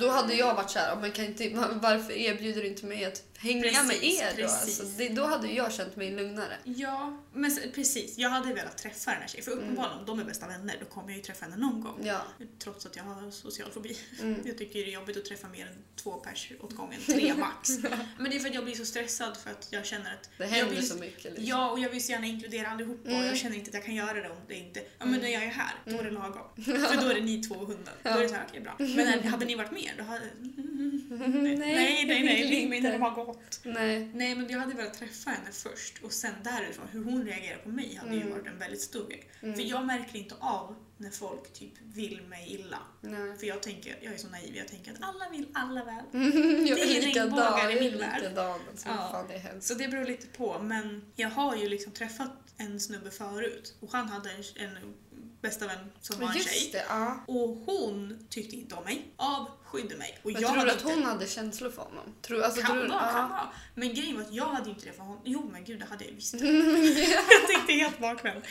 [0.00, 1.48] Då hade jag varit såhär, men kan inte,
[1.82, 4.44] varför erbjuder du inte mig att hänga med Precis, er då?
[4.44, 6.56] Alltså, det, då hade jag känt mig lugnare.
[6.64, 8.18] ja, men precis.
[8.18, 9.44] Jag hade velat träffa den här tjejen.
[9.44, 12.00] För uppenbarligen, om de är bästa vänner, då kommer jag ju träffa henne någon gång.
[12.04, 12.22] Ja.
[12.58, 13.96] Trots att jag har social fobi.
[14.22, 14.40] Mm.
[14.44, 17.70] Jag tycker det är jobbigt att träffa mer än två pers åt gången, tre max.
[18.18, 20.44] Men det är för att jag blir så stressad för att jag känner att Det
[20.44, 21.24] jag händer vill, så mycket.
[21.24, 21.44] Liksom.
[21.44, 23.26] Ja, och jag vill så gärna inkludera allihopa och Mm.
[23.26, 24.80] jag känner inte att jag kan göra det om det inte...
[24.80, 25.20] Ja, men Mm.
[25.20, 26.14] när jag är här, då är det Mm.
[26.22, 26.64] lagom.
[26.64, 27.94] För då är det ni två och hunden.
[28.02, 28.76] Då är det så här, okej bra.
[28.78, 30.24] Men hade ni varit mer, då hade...
[31.18, 31.56] nej,
[32.06, 33.04] nej, nej, ring mig när de inte.
[33.10, 33.26] har gått.
[33.26, 33.33] Nej.
[33.33, 33.33] Nej,
[34.14, 37.94] men jag hade velat träffa henne först och sen därifrån, hur hon reagerar på mig
[37.94, 38.32] hade ju Mm.
[38.32, 39.30] varit en väldigt stor grej.
[39.42, 39.54] Mm.
[39.54, 42.78] För jag märker inte av när folk typ vill mig illa.
[43.00, 43.38] Nej.
[43.38, 46.04] För jag tänker, jag är så naiv, jag tänker att alla vill alla väl.
[46.68, 48.20] jag Det är regnbågar i min värld.
[48.22, 48.60] likadan.
[48.70, 49.08] Alltså, Ja.
[49.12, 49.60] Fan, det är.
[49.60, 53.92] Så det beror lite på, men jag har ju liksom träffat en snubbe förut och
[53.92, 54.94] han hade en, en
[55.48, 56.68] bästa vän som var en Just tjej.
[56.72, 57.24] det, ja.
[57.26, 60.18] Och hon tyckte inte om mig, avskydde mig.
[60.22, 62.14] Och Men jag tror du att inte- hon hade känslor för honom?
[62.22, 63.12] Tror, alltså, kan tror, vara, ja.
[63.12, 63.48] kan vara.
[63.74, 65.20] Men grejen var att jag hade ju inte det för honom.
[65.24, 66.34] Jo men gud det hade jag visst.
[66.40, 68.42] jag tänkte helt bakvänd.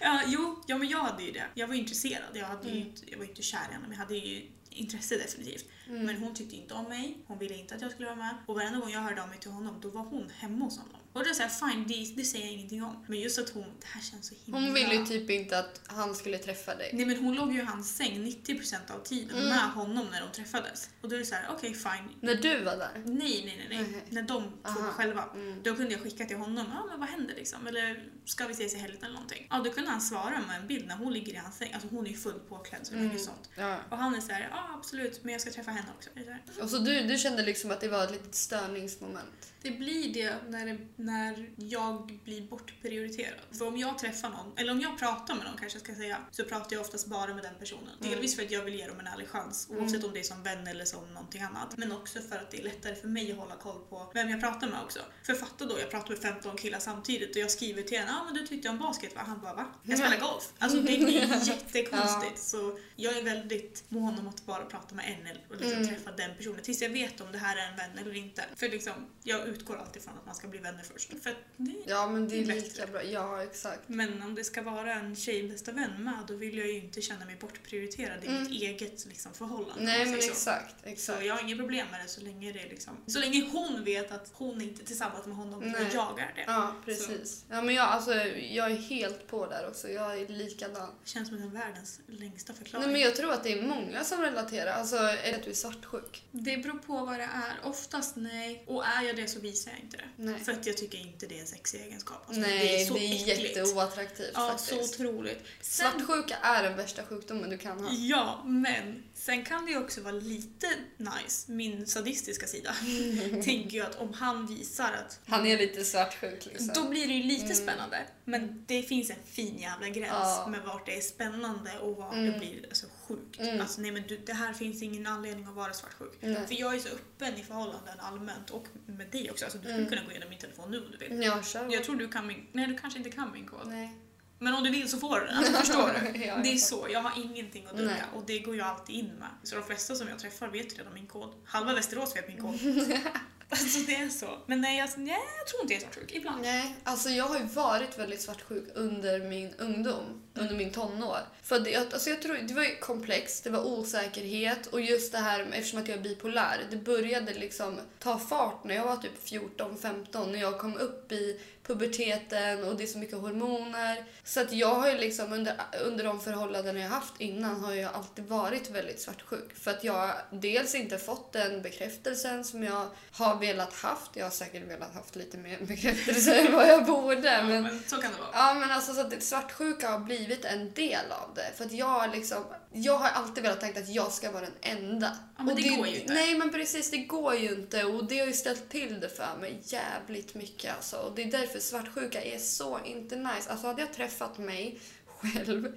[0.00, 1.44] Ja, jo, ja, men jag hade ju det.
[1.54, 2.22] Jag var ju intresserad.
[2.34, 2.88] Jag, hade ju, Mm.
[2.88, 5.64] inte- jag var ju inte kär i henne men jag hade ju intresse definitivt.
[5.92, 6.06] Mm.
[6.06, 8.34] Men hon tyckte inte om mig, hon ville inte att jag skulle vara med.
[8.46, 10.96] Och varenda gång jag hörde av mig till honom då var hon hemma hos honom.
[11.12, 13.04] Och då är såhär, fine det, det säger jag ingenting om.
[13.08, 14.60] Men just att hon, det här känns så himla...
[14.60, 16.90] Hon ville ju typ inte att han skulle träffa dig.
[16.92, 19.48] Nej men hon låg ju i hans säng 90% av tiden Mm.
[19.48, 20.90] med honom när de träffades.
[21.00, 22.08] Och då är det så här: okej fine.
[22.20, 22.90] När du var där?
[22.94, 23.66] Nej, nej, nej.
[23.70, 23.86] nej.
[23.92, 24.02] Nej.
[24.08, 25.24] När de två var själva.
[25.34, 25.62] Mm.
[25.62, 27.66] Då kunde jag skicka till honom, ja men vad händer liksom?
[27.66, 29.46] Eller ska vi ses i helgen eller någonting?
[29.50, 31.72] Ja, då kunde han svara med en bild när hon ligger i hans säng.
[31.72, 33.10] Alltså hon är ju fullt påklädd så det Mm.
[33.10, 33.50] inget sånt.
[33.56, 33.78] Ja.
[33.90, 36.10] Och han är så här, ja absolut, men jag ska träffa henne också.
[36.14, 36.62] Det är så här.
[36.62, 39.52] Och så du, du kände liksom att det var ett litet störningsmoment?
[39.62, 43.38] Det blir det när, det när jag blir bortprioriterad.
[43.58, 46.18] För om jag träffar någon, eller om jag pratar med någon kanske jag ska säga,
[46.30, 47.88] så pratar jag oftast bara med den personen.
[48.00, 48.12] Mm.
[48.12, 49.82] Delvis för att jag vill ge dem en ärlig chans, Mm.
[49.82, 51.76] oavsett om det är som vän eller som någonting annat.
[51.76, 54.40] Men också för att det är lättare för mig att hålla koll på vem jag
[54.40, 55.00] pratar med också.
[55.22, 58.20] För fatta då, jag pratar med 15 killar samtidigt och jag skriver till en, ja
[58.20, 59.22] ah, men du tyckte om basket va?
[59.26, 59.66] Han bara va?
[59.82, 60.52] Jag spelar golf.
[60.58, 62.38] Alltså det blir jättekonstigt.
[62.38, 65.94] Så jag är väldigt mån om att bara prata med en och liksom Mm.
[65.94, 68.44] träffa den personen tills jag vet om det här är en vän eller inte.
[68.56, 68.92] För liksom,
[69.22, 71.08] jag utgår alltid från att man ska bli vänner först.
[71.22, 72.86] För att det Ja, men det är är lika bättre.
[72.86, 73.02] bra.
[73.04, 73.80] Ja, exakt.
[73.86, 77.02] men om det ska vara en tjej bästa vän med då vill jag ju inte
[77.02, 78.42] känna mig bortprioriterad i Mm.
[78.42, 79.84] mitt eget liksom, förhållande.
[79.84, 80.28] Nej, men så.
[80.30, 80.74] exakt.
[80.82, 81.24] Så exakt.
[81.24, 84.12] jag har inget problem med det så länge det är liksom, så länge hon vet
[84.12, 85.86] att hon inte är tillsammans med honom Nej.
[85.86, 86.44] och jag är det.
[86.46, 87.44] Ja, precis.
[87.50, 89.88] Ja, men jag, alltså, jag är helt på där också.
[89.88, 90.90] Jag är likadan.
[91.04, 92.84] Det känns som den världens längsta förklaring.
[92.86, 94.72] Nej, men jag tror att det är många som relaterar.
[94.72, 96.22] Alltså, är det är svartsjuk?
[96.32, 97.60] Det beror på vad det är.
[97.68, 98.64] Oftast nej.
[98.66, 100.04] Och är jag det så visar jag inte det.
[100.16, 100.40] Nej.
[100.44, 102.24] För att jag tycker inte det är en sexig egenskap.
[102.26, 103.28] Alltså, Nej, det är så äckligt.
[103.56, 105.00] jätteoattraktivt Ja, så faktiskt.
[105.00, 105.42] otroligt.
[105.60, 107.92] Sen, Svartsjuka är den värsta sjukdomen du kan ha.
[107.92, 112.74] ja, men sen kan det ju också vara lite nice, min sadistiska sida.
[113.44, 116.68] Tänker ju att om han visar att Han är lite svartsjuk liksom.
[116.74, 117.56] då blir det ju lite Mm.
[117.56, 117.98] spännande.
[118.24, 120.46] Men det finns en fin jävla gräns Ja.
[120.50, 122.32] med vart det är spännande och vart Mm.
[122.32, 123.40] det blir alltså, sjukt.
[123.40, 123.60] Mm.
[123.60, 126.12] Alltså nej men du, det här finns ingen anledning att vara svartsjuk.
[126.20, 126.46] Nej.
[126.46, 129.44] För jag är så öppen i förhållanden allmänt och med dig också.
[129.44, 129.88] Alltså, du skulle Mm.
[129.88, 131.22] kunna gå igenom min telefon nu om du vill.
[131.22, 131.72] Ja, kör.
[131.72, 132.46] Jag tror du kan min...
[132.52, 133.60] Nej, du kanske inte kan min kod.
[133.66, 133.96] Nej.
[134.38, 135.36] Men om du vill så får du den.
[135.36, 136.18] Alltså, förstår du?
[136.24, 136.86] Ja, Det är så.
[136.90, 139.28] Jag har ingenting att dölja och det går jag alltid in med.
[139.42, 141.34] Så de flesta som jag träffar vet redan min kod.
[141.44, 142.54] Halva Västerås vet min kod.
[143.52, 144.38] alltså det är så.
[144.46, 146.12] Men nej, alltså, nej jag tror inte jag är svartsjuk.
[146.12, 146.42] Ibland.
[146.42, 151.18] Nej, alltså jag har ju varit väldigt svartsjuk under min ungdom, under min tonår.
[151.42, 155.18] För det, alltså jag tror, det var ju komplext, det var osäkerhet och just det
[155.18, 159.24] här eftersom att jag är bipolär, det började liksom ta fart när jag var typ
[159.24, 164.04] 14-15, när jag kom upp i puberteten och det är så mycket hormoner.
[164.24, 167.94] Så att jag har ju liksom under, under de förhållanden jag haft innan har jag
[167.94, 169.54] alltid varit väldigt svartsjuk.
[169.54, 174.10] För att jag dels inte fått den bekräftelsen som jag har velat haft.
[174.14, 177.32] Jag har säkert velat haft lite mer bekräftelse än vad jag borde.
[177.32, 178.30] Ja, Men, men så kan det vara.
[178.32, 181.50] ja, men alltså så att det- svartsjuka har blivit en del av det.
[181.56, 185.16] För att jag liksom, jag har alltid velat tänka att jag ska vara den enda.
[185.38, 186.14] Ja, men det går ju inte.
[186.14, 187.84] Nej men precis, det går ju inte.
[187.84, 190.96] Och det har ju ställt till det för mig jävligt mycket alltså.
[190.96, 193.50] Och det är därför svartsjuka är så inte nice.
[193.50, 195.72] Alltså hade jag träffat mig själv,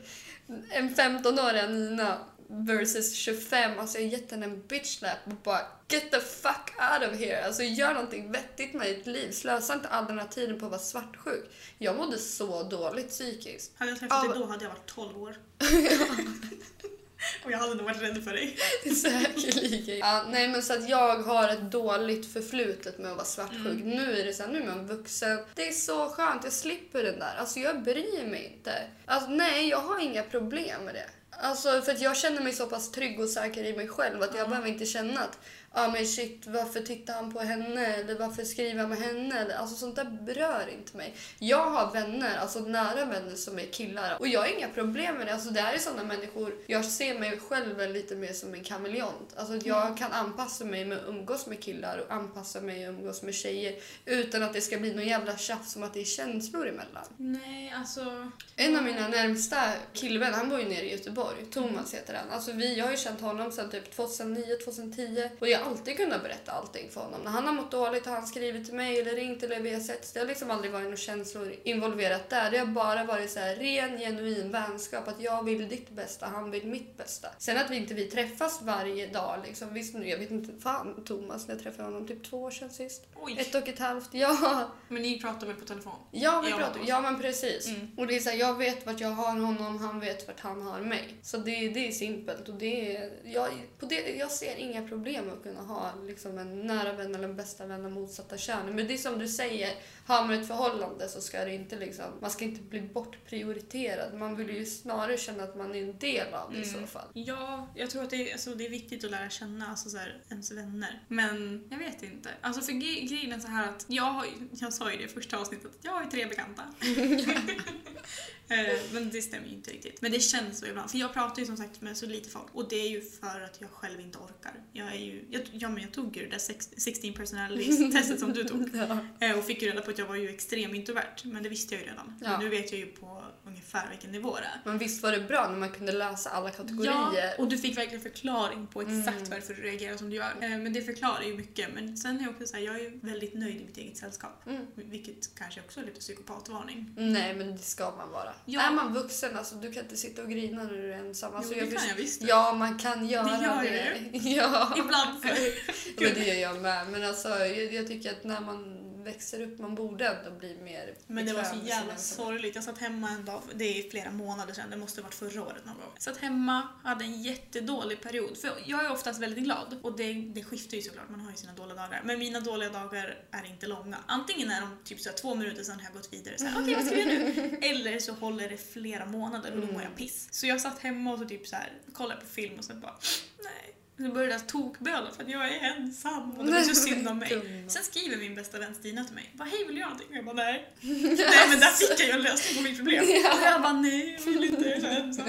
[0.72, 5.61] en 15-årig Nina versus 25, alltså jag har gett henne en bitch slap och bara
[5.87, 7.45] get the fuck out of here.
[7.45, 9.31] Alltså gör någonting vettigt med ditt liv.
[9.31, 11.45] Slösa inte all den här tiden på att vara svartsjuk.
[11.77, 13.71] Jag mådde så dåligt psykiskt.
[13.75, 15.35] Hade jag träffat Ja, dig då hade jag varit 12 år.
[17.45, 18.57] och jag hade nog varit rädd för dig.
[18.95, 19.97] Säkerligen.
[19.97, 23.81] Ja, nej men så att jag har ett dåligt förflutet med att vara svartsjuk.
[23.81, 23.89] Mm.
[23.89, 25.39] Nu är det så här, nu är man vuxen.
[25.55, 27.35] Det är så skönt, jag slipper den där.
[27.37, 28.87] Alltså jag bryr mig inte.
[29.05, 31.09] Alltså nej, jag har inga problem med det.
[31.39, 34.36] Alltså för att jag känner mig så pass trygg och säker i mig själv att
[34.36, 34.47] jag Ja.
[34.49, 35.39] behöver inte känna att
[35.76, 39.55] ja men shit varför tittar han på henne eller varför skriver han med henne eller
[39.55, 41.13] alltså sånt där berör inte mig.
[41.39, 45.28] Jag har vänner, alltså nära vänner som är killar och jag har inga problem med
[45.28, 45.34] det.
[45.34, 49.34] Alltså det här är sådana människor, jag ser mig själv lite mer som en kameleont.
[49.36, 49.97] Alltså jag Mm.
[49.97, 53.76] kan anpassa mig med att umgås med killar och anpassa mig att umgås med tjejer
[54.05, 57.05] utan att det ska bli någon jävla tjafs som att det är känslor emellan.
[57.17, 58.32] Nej, alltså...
[58.55, 59.57] En av mina närmsta
[59.93, 61.45] killvänner, han bor ju nere i Göteborg.
[61.51, 62.30] Thomas heter han.
[62.32, 65.30] Alltså vi, jag har ju känt honom sedan typ 2009, 2010.
[65.39, 67.22] Och jag alltid kunnat berätta allting för honom.
[67.22, 69.82] När han har mått dåligt har han skrivit till mig eller ringt eller vi har
[69.82, 70.11] setts.
[70.11, 72.51] Det har liksom aldrig varit några känslor involverat där.
[72.51, 75.07] Det har bara varit så här ren, genuin vänskap.
[75.07, 77.28] Att jag vill ditt bästa, han vill mitt bästa.
[77.38, 79.74] Sen att vi inte vi träffas varje dag liksom.
[79.74, 82.70] Visst nu, jag vet inte, fan Thomas, när jag träffade honom typ två år sedan
[82.70, 83.05] sist.
[83.16, 83.36] Oj.
[83.39, 84.72] Ett och ett halvt, ja.
[84.88, 85.93] Men ni pratar väl på telefon?
[86.11, 87.68] Ja, vi pratar, ja men precis.
[87.68, 87.91] Mm.
[87.97, 90.61] Och det är så här, jag vet vart jag har honom, han vet vart han
[90.61, 91.16] har mig.
[91.22, 92.49] Så det, det är simpelt.
[92.49, 93.49] Och det är, jag,
[93.80, 97.30] på det, jag ser inga problem med att kunna ha liksom en nära vän eller
[97.30, 98.76] en bästa vän av motsatta könet.
[98.76, 99.74] Men det är som du säger,
[100.06, 104.14] har man ett förhållande så ska det inte liksom, man ska inte bli bortprioriterad.
[104.14, 106.88] Man vill ju snarare känna att man är en del av det i så Mm.
[106.88, 107.08] fall.
[107.14, 109.97] Ja, jag tror att det är, alltså, det är viktigt att lära känna alltså, så
[109.97, 111.03] här, ens vänner.
[111.08, 112.30] Men jag vet inte.
[112.41, 115.08] Alltså för gre- grejen är så här att jag, har, jag sa ju det i
[115.08, 116.64] första avsnittet, jag har ju tre bekanta.
[118.49, 120.01] Eh, men det stämmer ju inte riktigt.
[120.01, 120.91] Men det känns så ibland.
[120.91, 122.45] För jag pratar ju som sagt med så lite folk.
[122.53, 124.53] Och det är ju för att jag själv inte orkar.
[124.73, 128.33] Jag är ju, jag, ja, men jag tog ju det där sex- 16 personalities-testet som
[128.33, 128.69] du tog.
[128.75, 128.97] Ja.
[129.27, 131.15] Eh, Och fick ju reda på att jag var ju extrem introvert.
[131.23, 132.15] Men det visste jag ju redan.
[132.21, 132.39] Ja.
[132.39, 134.61] Nu vet jag ju på ungefär vilken nivå det är.
[134.65, 136.91] Men visst var det bra när man kunde läsa alla kategorier?
[136.93, 139.29] Ja, och du fick verkligen förklaring på exakt Mm.
[139.29, 140.31] varför du reagerar som du gör.
[140.41, 141.73] Eh, Men det förklarar ju mycket.
[141.73, 143.97] Men sen är jag också så här, jag är ju väldigt nöjd i mitt eget
[143.97, 144.47] sällskap.
[144.47, 144.65] Mm.
[144.75, 146.93] Vilket kanske också är lite psykopatvarning.
[146.97, 148.33] Nej, men det ska man vara.
[148.45, 148.61] Ja.
[148.61, 151.36] Är man vuxen, alltså, du kan inte sitta och grina när du är ensam.
[151.36, 152.21] Alltså, jo, jag det kan först- jag visst.
[152.21, 154.17] Ja, man kan göra Det gör det.
[154.29, 154.73] Ja.
[154.77, 155.19] Ibland.
[155.97, 156.88] Men det gör jag med.
[156.91, 160.93] Men alltså, jag, jag tycker att när man växer upp, man borde ändå bli mer
[161.08, 162.56] Men det var så jävla sorgligt.
[162.56, 165.43] Jag satt hemma en dag, det är flera månader sedan, det måste ha varit förra
[165.43, 165.91] året någon gång.
[165.93, 168.38] Jag satt hemma, hade en jättedålig period.
[168.38, 171.38] För jag är oftast väldigt glad och det, det skiftar ju såklart, man har ju
[171.38, 172.01] sina dåliga dagar.
[172.03, 173.97] Men mina dåliga dagar är inte långa.
[174.08, 176.97] Antingen är de typ så två minuter sen har jag gått vidare okej vad ska
[176.97, 177.58] göra nu?
[177.62, 180.28] Eller så håller det flera månader och då mår jag piss.
[180.32, 182.97] Så jag satt hemma och så typ så här, kollade på film och sen bara,
[183.43, 183.76] nej.
[183.97, 187.17] Så började jag tokböla för att jag är ensam och det var så synd om
[187.19, 187.63] mig.
[187.67, 189.31] Sen skriver min bästa vän Stina till mig.
[189.33, 190.09] Bara, hej vill du göra någonting?
[190.11, 190.69] Och jag bara, nej.
[190.81, 193.05] Nej men där fick jag ju en lösning på mitt problem.
[193.07, 193.33] Ja.
[193.33, 195.25] Och jag bara, nej jag vill inte, jag är så ensam.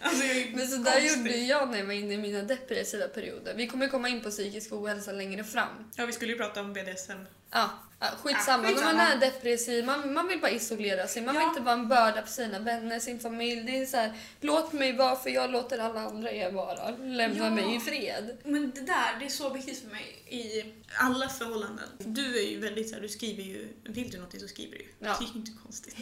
[0.00, 1.18] Alltså är Men så där konstig.
[1.18, 3.54] gjorde jag när jag var inne i mina depressiva perioder.
[3.54, 5.68] Vi kommer komma in på psykisk ohälsa längre fram.
[5.96, 7.12] Ja vi skulle ju prata om BDSM.
[7.52, 7.70] Ja,
[8.00, 8.62] ja, skitsamma.
[8.64, 8.92] Ja, skitsamma.
[8.92, 11.22] När man är depressiv, man, man vill bara isolera sig.
[11.22, 11.48] Man vill Ja.
[11.48, 13.62] inte vara en börda för sina vänner, sin familj.
[13.62, 16.90] Det är så här, låt mig vara för jag låter alla andra er vara.
[16.90, 17.50] Lämna Ja.
[17.50, 18.38] mig i fred.
[18.44, 20.64] Men det där, det är så viktigt för mig i
[21.00, 21.88] alla förhållanden.
[21.98, 24.84] Du är ju väldigt så här, du skriver ju, vill du någonting så skriver du.
[24.98, 25.16] Ja.
[25.20, 25.94] Det är ju inte konstigt.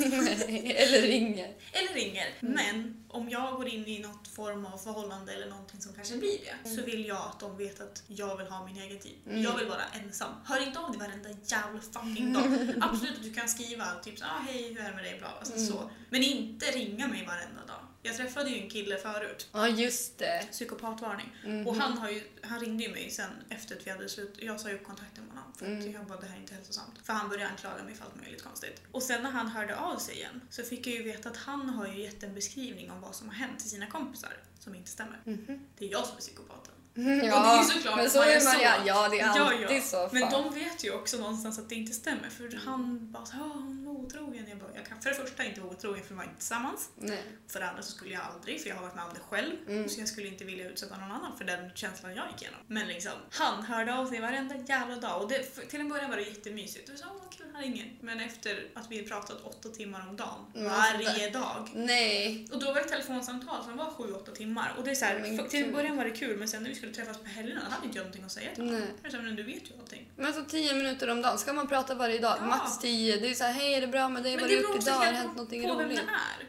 [0.77, 1.55] Eller ringer.
[1.73, 2.27] Eller ringer.
[2.41, 2.55] Mm.
[2.55, 6.39] Men om jag går in i något form av förhållande eller någonting som kanske blir
[6.65, 9.15] det så vill jag att de vet att jag vill ha min egen tid.
[9.27, 9.43] Mm.
[9.43, 10.31] Jag vill vara ensam.
[10.45, 12.45] Hör inte av dig varenda jävla fucking dag.
[12.81, 15.19] Absolut att du kan skriva typ så ah, hej hur är det med dig?
[15.19, 15.67] Bla, alltså, Mm.
[15.67, 15.91] så.
[16.11, 17.81] Men inte ringa mig varenda dag.
[18.03, 20.47] Jag träffade ju en kille förut, Ja, just det.
[20.51, 21.37] psykopatvarning.
[21.47, 21.67] Mhm.
[21.67, 24.35] Och han, har ju, han ringde ju mig sen efter att vi hade slut.
[24.41, 25.93] Jag sa ju upp kontakten med honom för att Mm.
[25.93, 26.95] jag bara det här är inte hälsosamt.
[27.05, 28.83] För han började anklaga mig för allt möjligt konstigt.
[28.93, 31.69] Och sen när han hörde av sig igen så fick jag ju veta att han
[31.71, 34.91] har ju gett en beskrivning om vad som har hänt till sina kompisar som inte
[34.91, 35.21] stämmer.
[35.25, 35.61] Mhm.
[35.79, 36.73] Det är jag som är psykopaten.
[36.97, 38.61] Ja, och det är såklart men så är man så.
[38.63, 38.73] ja.
[38.87, 39.81] Ja, det är Ja, alltid ja.
[39.83, 40.09] så.
[40.13, 40.43] Men fan.
[40.43, 43.85] de vet ju också någonstans att det inte stämmer för han bara så, "Ja, hon
[43.85, 44.45] var otrogen.
[44.49, 46.89] Jag bara, jag kan för det första inte vara otrogen för vi var inte tillsammans.
[46.97, 47.23] Nej.
[47.49, 49.53] För det andra så skulle jag aldrig, för jag har varit med om det själv.
[49.69, 49.89] Mm.
[49.89, 52.61] Så jag skulle inte vilja utsätta någon annan för den känslan jag gick igenom.
[52.67, 56.11] Men liksom, han hörde av sig varenda jävla dag och det, för, till en början
[56.11, 56.89] var det jättemysigt.
[56.89, 57.93] Och så, åh kul, han ringer.
[58.01, 61.69] Men efter att vi pratat åtta timmar om dagen, Mm, varje dag.
[61.75, 62.49] Nej.
[62.53, 64.75] Och då var det telefonsamtal som var sju, åtta timmar.
[64.79, 66.63] Och det är så här, Men för, till en början var det kul men sen
[66.63, 68.81] när vi skulle träffas på helgerna hade inte jag någonting att säga till honom.
[68.81, 68.89] Nej.
[69.03, 70.09] Jag sa, men du vet ju allting.
[70.17, 72.37] Men så tio minuter om dagen, ska man prata varje dag?
[72.41, 72.47] Ja.
[72.47, 73.17] Max tio.
[73.17, 74.33] Det är så här, hej är det bra med dig?
[74.33, 74.99] Men Var det du beror också idag?
[74.99, 75.97] Har det hänt någonting på vem roligt?
[75.99, 76.03] det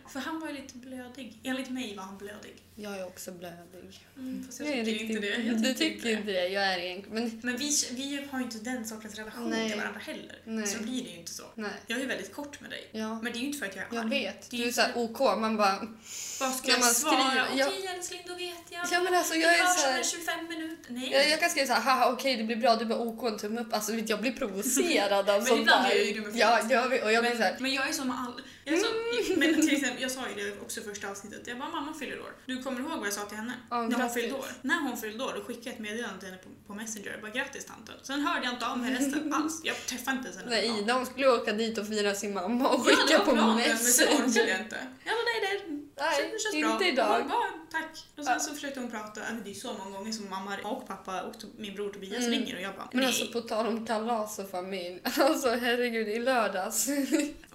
[0.05, 0.09] är.
[0.09, 1.39] För han var ju lite blödig.
[1.43, 2.63] Enligt mig var han blödig.
[2.79, 4.07] Jag är också blödig.
[4.17, 5.43] Mm, fast jag Jag tycker riktigt, inte det.
[5.43, 6.47] Jag du tycker inte det.
[6.47, 7.15] Jag är egentligen...
[7.23, 9.69] Men Men vi, vi har ju inte den sortens relation Nej.
[9.69, 10.41] till varandra heller.
[10.45, 10.67] Nej.
[10.67, 11.43] Så blir det ju inte så.
[11.55, 11.71] nej.
[11.87, 12.89] Jag är ju väldigt kort med dig.
[12.91, 13.21] Ja.
[13.21, 14.09] Men det är ju inte för att jag är Jag arg.
[14.09, 14.49] vet.
[14.49, 15.19] Det är Du ju är såhär för- OK.
[15.39, 15.87] Man bara...
[16.39, 17.31] Vad ska jag man svara?
[17.31, 17.67] skriver- ja.
[17.67, 18.85] Okej älskling, då vet jag.
[18.91, 20.91] Ja men alltså jag vi hörs om 25 minuter.
[20.93, 21.09] Nej.
[21.11, 23.61] Jag, jag kan skriva såhär, haha okej det blir bra, du bara OK en tumme
[23.61, 23.73] upp.
[23.73, 25.95] Alltså jag blir provocerad av Men sånt ibland där.
[25.95, 26.35] ju mig fint.
[26.35, 27.55] Ja, jag vet, och jag blir men, såhär...
[27.59, 28.41] men jag är som all...
[28.63, 28.87] Jag, är så,
[29.37, 31.41] men till exempel, jag sa ju det också i första avsnittet.
[31.47, 32.35] Jag bara, mamma fyller år.
[32.45, 33.53] Du kommer ihåg vad jag sa till henne?
[33.69, 34.45] Ja, när hon fyllde år.
[34.61, 37.11] När hon fyllde år, då skickade jag ett meddelande till henne på, på Messenger.
[37.11, 37.95] Jag bara, grattis tanten.
[38.03, 39.61] Sen hörde jag inte av mig resten alls.
[39.63, 40.49] Jag träffade inte ens henne.
[40.55, 40.79] Nej.
[40.79, 43.31] Ida hon skulle åka dit och fira sin mamma och Ja, det skicka var på
[43.31, 44.47] planen, men sen orkade Messenger.
[44.49, 44.77] jag inte.
[45.05, 45.83] Jag bara, nej, nej.
[45.99, 46.87] Nej, det känns inte bra.
[46.87, 47.19] idag.
[47.19, 48.05] Hon bara, tack.
[48.17, 48.39] Och sen Ja.
[48.39, 49.19] så försökte hon prata.
[49.19, 52.17] Ja, men Det är så många gånger som mamma och pappa och min bror Tobias
[52.25, 52.31] Mm.
[52.31, 53.07] ringer och jag bara, Men nej.
[53.07, 55.01] alltså på tal om kalas och familj.
[55.17, 56.87] Alltså herregud, i lördags.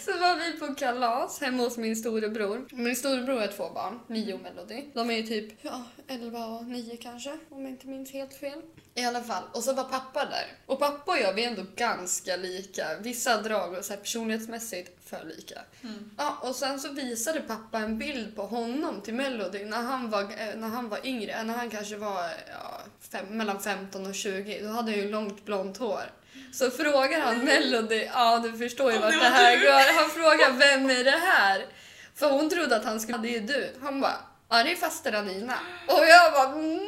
[0.00, 2.66] Så var vi på kalas hemma hos min storebror.
[2.72, 4.84] Min storebror har två barn, Mio och Melody.
[4.94, 8.62] De är ju typ ja, 11 och 9 kanske, om jag inte minns helt fel.
[8.94, 9.42] I alla fall.
[9.52, 10.46] Och så var pappa där.
[10.66, 12.98] Och pappa och jag, vi är ändå ganska lika.
[13.00, 15.60] Vissa drag och så här personlighetsmässigt för lika.
[15.82, 16.10] Mm.
[16.18, 20.22] Ja, och sen så visade pappa en bild på honom till Melody när han var,
[20.22, 21.42] eh, när han var yngre.
[21.42, 24.60] När han kanske var ja, fem, mellan 15 och 20.
[24.62, 26.12] Då hade han ju långt blont hår.
[26.52, 29.64] Så frågar han Melody, ja du förstår ju vart det det här du.
[29.64, 30.00] går.
[30.00, 31.66] Han frågar vem är det här?
[32.14, 33.74] För hon trodde att han skulle, ja det är du.
[33.82, 34.16] Han bara,
[34.50, 35.58] ja det är faster Anina.
[35.86, 36.80] Och jag bara, mm.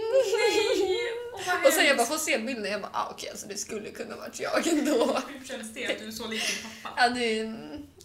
[1.34, 3.56] Åh, vad Och sen jag bara får se bilden, jag bara, ah, okej alltså det
[3.56, 5.18] skulle kunna varit jag ändå.
[5.28, 7.02] Hur känns det att du är så lik din pappa?
[7.02, 7.56] Ja, det är,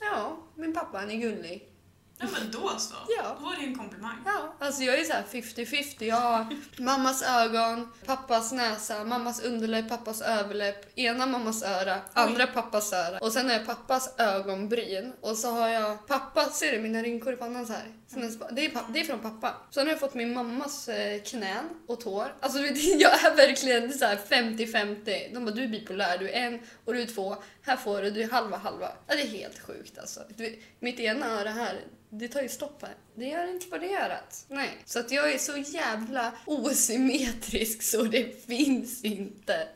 [0.02, 1.75] ja min pappa han är gullig.
[2.20, 2.96] Ja men då så.
[3.18, 3.38] Ja.
[3.42, 4.18] Då är det en komplimang.
[4.26, 6.04] Ja, alltså jag är så här 50-50.
[6.04, 6.48] Jag har
[6.78, 13.18] mammas ögon, pappas näsa, mammas underläpp, pappas överläpp, ena mammas öra, andra pappas öra.
[13.20, 15.14] Och sen har jag pappas ögonbryn.
[15.22, 17.92] Och så har jag pappa, ser du mina rynkor i pannan så här?
[18.08, 19.54] Som en spa- Det är, pa- det är från pappa.
[19.72, 22.36] Sen har jag fått min mammas eh, knän och tår.
[22.40, 25.34] Alltså du vet, jag är verkligen så här 50-50.
[25.34, 27.36] De bara du är bipolär, du är en och du är två.
[27.62, 28.92] Här får du, du är halva halva.
[29.08, 30.20] Ja, det är helt sjukt alltså.
[30.38, 32.96] Du, mitt ena öra här, det tar ju stopp här.
[33.16, 34.46] Det gör inte vad det örat.
[34.50, 34.70] Nej.
[34.86, 39.68] Så att jag är så jävla osymmetrisk så det finns inte.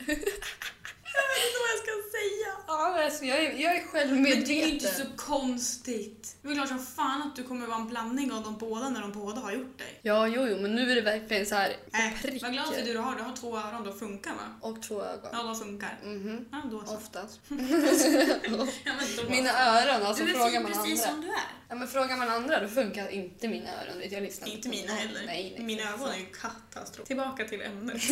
[1.34, 2.52] Vet inte vad jag ska säga.
[2.68, 4.44] Ja, alltså jag, är, jag är Men självmedveten.
[4.48, 6.36] det är ju inte så konstigt.
[6.42, 9.02] Det är klart som fan att du kommer vara en blandning av de båda när
[9.02, 10.00] de båda har gjort dig.
[10.02, 12.98] Ja, jo, jo, men nu är det verkligen så här Äh, vad glad för du
[12.98, 13.16] har.
[13.16, 14.68] Du har två öron, då funkar va?
[14.70, 15.30] Och två ögon.
[15.34, 16.00] Ja, de funkar.
[16.04, 16.46] Mhm.
[16.52, 16.96] Ja, då så.
[16.96, 17.40] Oftast.
[18.84, 19.50] Ja, men Mina
[19.80, 21.12] öron, alltså Du är frågar man precis andra.
[21.14, 21.36] som du är.
[21.70, 24.04] Ja, men frågar man andra då funkar inte mina öron.
[24.12, 25.22] Jag lyssnar Inte mina heller.
[25.26, 27.08] Nej, nej, Mina ögon är ju katastrof.
[27.08, 28.02] Tillbaka till ämnet.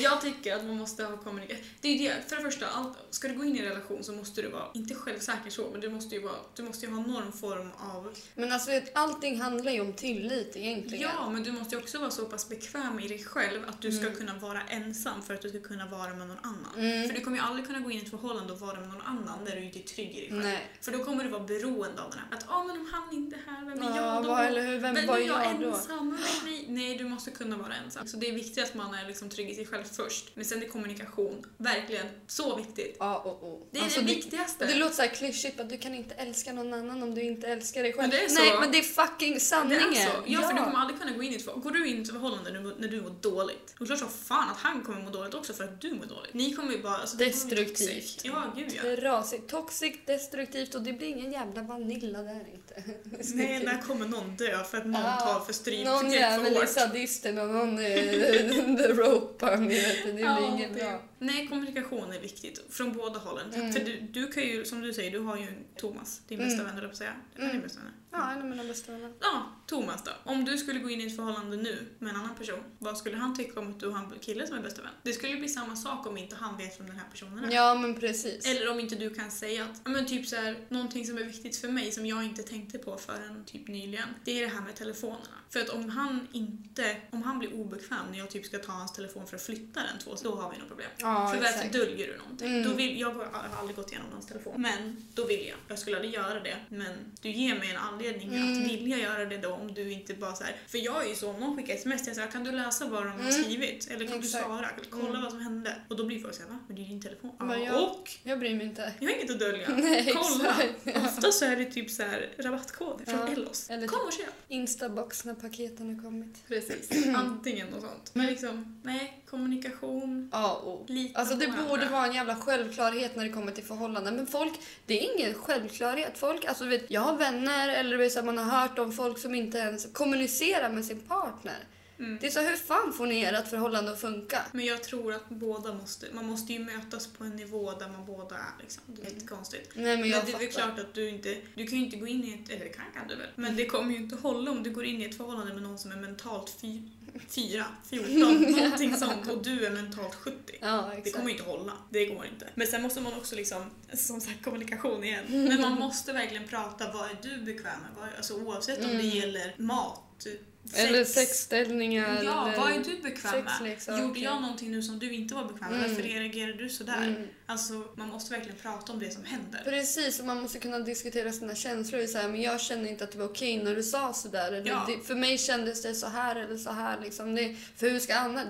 [0.00, 1.64] Jag tycker att man måste ha kommunikation.
[1.80, 2.28] Det är det.
[2.28, 4.66] För det första, allt, ska du gå in i en relation så måste du vara,
[4.74, 8.14] inte självsäker så, men du måste ju, vara, du måste ju ha någon form av...
[8.34, 11.10] Men alltså allting handlar ju om tillit egentligen.
[11.18, 13.92] Ja, men du måste ju också vara så pass bekväm i dig själv att du
[13.92, 14.16] ska Mm.
[14.18, 16.74] kunna vara ensam för att du ska kunna vara med någon annan.
[16.78, 17.08] Mm.
[17.08, 19.02] För du kommer ju aldrig kunna gå in i ett förhållande och vara med någon
[19.02, 20.42] annan där du inte är trygg i dig själv.
[20.42, 20.70] Nej.
[20.80, 22.38] För då kommer du vara beroende av den här.
[22.38, 24.28] Att ah, men om han inte är här, vem är Ja, jag då?
[24.28, 25.68] vad, eller hur, vem var är jag jag då?
[25.68, 26.18] ensam?
[26.44, 28.06] Nej, nej, du måste kunna vara ensam.
[28.06, 30.30] Så det är viktigt att man är liksom trygg i sig själv först.
[30.34, 32.96] Men sen är kommunikation verkligen så viktigt.
[33.00, 33.66] A och O.
[33.70, 34.66] Det är Alltså, det det, viktigaste.
[34.66, 37.46] det låter så här klyschigt, att du kan inte älska någon annan om du inte
[37.46, 38.02] älskar dig själv.
[38.02, 38.40] Men det är så.
[38.40, 39.88] Nej, men det är fucking det sanningen.
[39.90, 40.10] är så.
[40.26, 41.46] Ja, för du kommer aldrig kunna gå in i ett.
[41.46, 44.56] Går du in i ett förhållande när du, mår dåligt, det klart som fan att
[44.56, 46.34] han kommer må dåligt också för att du mår dåligt.
[46.34, 46.96] Ni kommer ju bara...
[46.96, 48.20] Alltså, det Destruktivt.
[48.24, 48.96] Ja, gud ja.
[48.96, 52.84] Rasigt, toxic, destruktivt och det blir ingen jävla vanilla där inte.
[53.34, 56.56] Nej, när kommer någon dö för att någon Ja, tar för stryk Någon för jävel
[56.56, 59.23] är sadisten och någon är the roper.
[59.60, 61.02] Ni vet, Det blir Ja, inget det- bra.
[61.24, 63.52] Nej, kommunikation är viktigt från båda hållen.
[63.54, 63.72] Mm.
[63.72, 65.46] För du, du kan ju, som du säger, du har ju
[65.76, 66.66] Thomas, din bästa Mm.
[66.74, 67.14] vän, eller säga.
[67.38, 67.52] Mm.
[67.52, 67.92] din bästa vän?
[68.10, 69.12] Ja, en av mina bästa vänner.
[69.20, 70.10] Ja, Thomas då.
[70.24, 73.16] Om du skulle gå in i ett förhållande nu med en annan person, vad skulle
[73.16, 74.90] han tycka om att du har en kille som är bästa vän?
[75.02, 77.52] Det skulle bli samma sak om inte han vet vem den här personen är.
[77.52, 78.46] Ja, men precis.
[78.46, 81.56] Eller om inte du kan säga att, men typ så här, någonting som är viktigt
[81.56, 84.74] för mig som jag inte tänkte på förrän typ nyligen, det är det här med
[84.74, 85.36] telefonerna.
[85.50, 88.92] För att om han inte, om han blir obekväm när jag typ ska ta hans
[88.92, 90.90] telefon för att flytta den två, då har vi nog problem.
[90.98, 91.72] Ja, för varför exakt.
[91.72, 92.48] döljer du någonting?
[92.48, 92.62] Mm.
[92.70, 93.26] Då vill, jag har
[93.60, 94.52] aldrig gått igenom hans telefon.
[94.62, 95.56] Men då vill jag.
[95.68, 96.56] Jag skulle aldrig göra det.
[96.68, 98.52] Men du ger mig en anledning Mm.
[98.62, 100.56] att vilja göra det då om du inte bara så här.
[100.68, 103.02] För jag är ju så, om någon skickar sms jag säger kan du läsa vad
[103.02, 103.32] de har Mm.
[103.32, 103.86] skrivit?
[103.90, 104.22] Eller kan Exakt.
[104.22, 104.68] du svara?
[104.90, 105.22] Kolla Mm.
[105.22, 105.76] vad som hände.
[105.88, 106.58] Och då blir folk såhär, va?
[106.66, 107.30] Men det är din telefon.
[107.38, 108.92] Ja, jag- Och Jag bryr mig inte.
[109.00, 109.68] jag har inget att dölja.
[109.76, 110.54] Nej, Kolla!
[110.84, 110.92] Ja.
[111.06, 113.28] Ofta så är det typ så här rabattkoder från Ja.
[113.28, 113.70] Ellos.
[113.70, 114.34] Eller Kom och köp!
[114.48, 116.48] Instabox när paketen har kommit.
[116.48, 117.06] Precis.
[117.14, 118.10] Antingen och sånt.
[118.14, 120.84] Men liksom, nej, kommunikation, A och O.
[121.04, 124.16] lita Alltså det borde vara en jävla självklarhet när det kommer till förhållanden.
[124.16, 124.52] Men folk,
[124.86, 126.18] det är ingen självklarhet.
[126.18, 129.34] Folk, alltså vet, jag har vänner eller vet, så man har hört om folk som
[129.34, 131.58] inte ens kommunicerar med sin partner.
[131.98, 132.18] Mm.
[132.20, 134.42] Det är så, hur fan får ni ert förhållande att funka?
[134.52, 138.06] Men jag tror att båda måste, man måste ju mötas på en nivå där man
[138.06, 138.82] båda är liksom.
[138.86, 139.70] Det är lite konstigt.
[139.74, 140.46] Nej men Men det är väl fattar.
[140.46, 143.08] klart att du inte, du kan ju inte gå in i ett, eller kan, kan
[143.08, 145.54] du väl, men det kommer ju inte hålla om du går in i ett förhållande
[145.54, 146.82] med någon som är mentalt fy,
[147.28, 150.36] 4, 14, någonting sånt och du är mentalt 70.
[150.60, 151.72] Ja, Det kommer ju inte hålla.
[151.90, 152.48] Det går inte.
[152.54, 155.24] Men sen måste man också liksom, som sagt kommunikation igen.
[155.28, 158.08] Men man måste verkligen prata, vad är du bekväm med?
[158.16, 159.06] Alltså oavsett om det Mm.
[159.08, 160.26] gäller mat,
[160.68, 160.78] sex.
[160.78, 162.22] Eller sexställningar.
[162.24, 163.52] Ja, eller vad är du bekväm med?
[163.52, 164.02] sexleksaker.
[164.02, 165.78] Gjorde jag någonting nu som du inte var bekväm med?
[165.78, 165.90] Mm.
[165.90, 167.02] Varför reagerar du sådär?
[167.06, 167.28] Mm.
[167.46, 169.60] Alltså, man måste verkligen prata om det som händer.
[169.64, 172.02] Precis, och man måste kunna diskutera sina känslor.
[172.02, 174.52] och Så här, men jag känner inte att det var okej när du sa sådär.
[174.52, 174.84] Eller Ja.
[174.88, 177.00] det, för mig kändes det så här eller så här.
[177.00, 177.34] Liksom.
[177.34, 178.46] Det, för hur ska annat?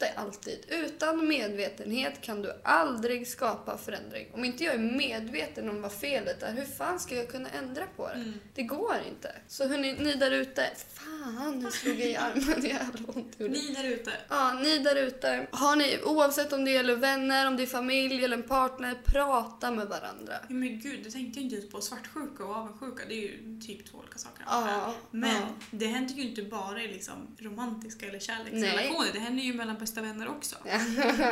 [0.00, 4.26] Är alltid, utan medvetenhet kan du aldrig skapa förändring.
[4.32, 7.48] Om inte inte jag är medveten om vad felet är, hur fan ska jag kunna
[7.48, 8.14] ändra på det?
[8.14, 8.32] Mm.
[8.54, 9.32] Det går inte.
[9.48, 13.52] Så hörni, ni där ute, fan nu slog jag i armen, jävla ont gjorde.
[13.52, 14.12] Ni där ute.
[14.28, 18.24] Ja, ni där ute, har ni, oavsett om det gäller vänner, om det är familj
[18.24, 20.34] eller en partner, prata med varandra.
[20.48, 21.80] Ja, men gud, det tänkte jag inte ens på.
[21.80, 24.44] Svartsjuka och avundsjuka, det är ju typ två olika saker.
[24.46, 25.48] Ja, Men ja.
[25.70, 30.02] det händer ju inte bara i liksom romantiska eller kärleksrelationer, det händer ju mellan bästa
[30.02, 30.56] vänner också.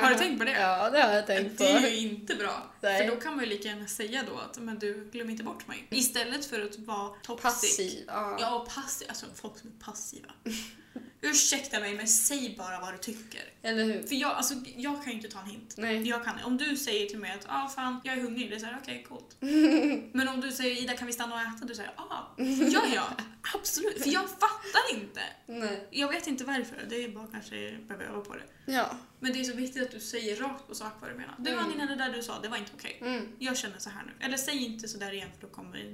[0.00, 0.60] Har du tänkt på det?
[0.60, 1.64] Ja, det har jag tänkt på.
[1.64, 2.70] Det är ju inte bra.
[2.80, 3.08] Nej.
[3.14, 5.86] Då kan man ju lika gärna säga då att men du, glöm inte bort mig.
[5.90, 7.42] Istället för att vara toxic.
[7.42, 8.04] Passiv.
[8.06, 8.36] Ja.
[8.40, 9.08] Ja, passiv.
[9.08, 10.28] Alltså folk som är passiva.
[11.20, 13.42] Ursäkta mig, men säg bara vad du tycker.
[13.62, 14.02] Eller hur?
[14.02, 15.74] För jag, alltså, jag kan ju inte ta en hint.
[15.78, 16.08] Nej.
[16.08, 18.60] Jag kan, om du säger till mig att ah, fan, jag är hungrig, det är
[18.60, 19.36] såhär okej, coolt.
[20.12, 21.66] Men om du säger Ida kan vi stanna och äta?
[21.66, 23.08] Du säger ah, ja ja,
[23.54, 24.02] absolut.
[24.02, 25.20] För jag fattar inte.
[25.46, 25.88] Nej.
[25.90, 28.72] Jag vet inte varför, det är bara kanske behöver öva på det.
[28.72, 28.96] Ja.
[29.20, 31.34] Men det är så viktigt att du säger rakt på sak vad du menar.
[31.38, 31.64] Du Mm.
[31.64, 32.98] Anina, det där du sa, det var inte okej.
[33.00, 33.28] Mm.
[33.38, 34.26] Jag känner så här nu.
[34.26, 35.84] Eller säg inte så där igen för då kommer det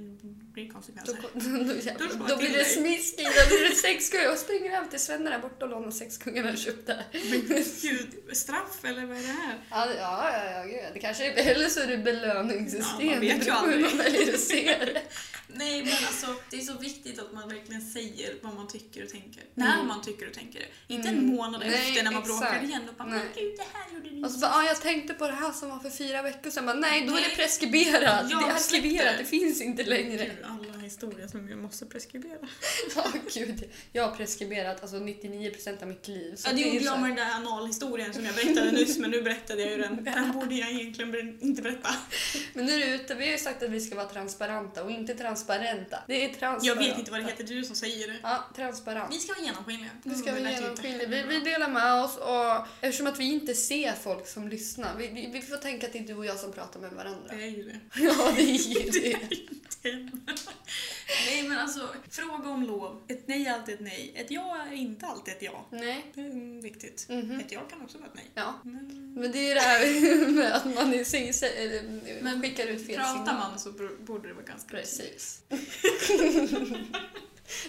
[0.53, 1.17] bli Då, konsekvenser.
[1.21, 2.65] då, då, slår jag då blir det dig.
[2.65, 4.21] smisk i, då blir det sexkung.
[4.21, 7.03] Jag springer hem till Svenne där borta och lånar sexkungarna jag köpte.
[7.11, 7.41] Men
[7.81, 9.57] gud, straff eller vad är det här?
[9.69, 10.93] Ja, ja, ja, ja gud.
[10.93, 13.07] Det kanske är, eller så är det belöningssystem.
[13.07, 13.81] Ja, man vet ju aldrig.
[13.81, 15.01] man väljer att se det.
[15.63, 19.09] Nej men alltså det är så viktigt att man verkligen säger vad man tycker och
[19.09, 19.43] tänker.
[19.53, 19.87] När Mm.
[19.87, 20.93] man tycker och tänker det.
[20.93, 21.35] Inte en Mm.
[21.35, 22.39] månad Nej, efter när man exakt.
[22.41, 23.19] bråkar igen och bara Nej.
[23.19, 25.51] men gud det här gjorde du Och så bara, ah, jag tänkte på det här
[25.51, 26.65] som var för fyra veckor sedan.
[26.65, 28.25] Bara, nej, då är det preskriberat.
[28.29, 29.25] Ja, det är arkiverat, det.
[29.25, 30.25] finns inte längre.
[30.25, 32.37] Gud, alla historier som jag måste preskribera.
[32.95, 33.69] Ja, gud.
[33.91, 36.35] Jag har preskriberat alltså 99% av mitt liv.
[36.35, 39.21] Så Ja, det gjorde jag med den där analhistorien som jag berättade nyss men nu
[39.21, 40.03] berättade jag ju den.
[40.03, 41.89] Den borde jag egentligen inte berätta.
[42.53, 43.15] Men nu är det ute.
[43.15, 45.50] Vi har ju sagt att vi ska vara transparenta och inte transparenta.
[46.07, 46.65] Det är transparenta.
[46.65, 48.17] Jag vet inte vad det heter, det är du som säger det.
[48.23, 49.13] Ja, transparent.
[49.15, 49.89] Vi ska vara genomskinliga.
[50.03, 51.07] Vi ska Mm, vara det genomskinliga.
[51.07, 54.95] Vi, vi delar med oss och eftersom att vi inte ser folk som lyssnar.
[54.97, 57.33] Vi, vi, vi får tänka att det är du och jag som pratar med varandra.
[57.35, 57.79] Det är ju det.
[58.01, 58.45] Ja, det är
[58.83, 59.17] ju det.
[61.27, 63.01] Nej men alltså, fråga om lov.
[63.07, 64.13] Ett nej är alltid ett nej.
[64.15, 65.65] Ett ja är inte alltid ett ja.
[65.71, 66.05] Nej.
[66.13, 67.05] Det är viktigt.
[67.09, 67.39] Mhm.
[67.39, 68.25] Ett ja kan också vara ett nej.
[68.35, 68.59] Ja.
[68.63, 72.95] Men Men det är ju det här med att man eller, Men skickar ut fel
[72.95, 73.35] pratar signal.
[73.35, 75.40] man så borde det vara ganska Precis.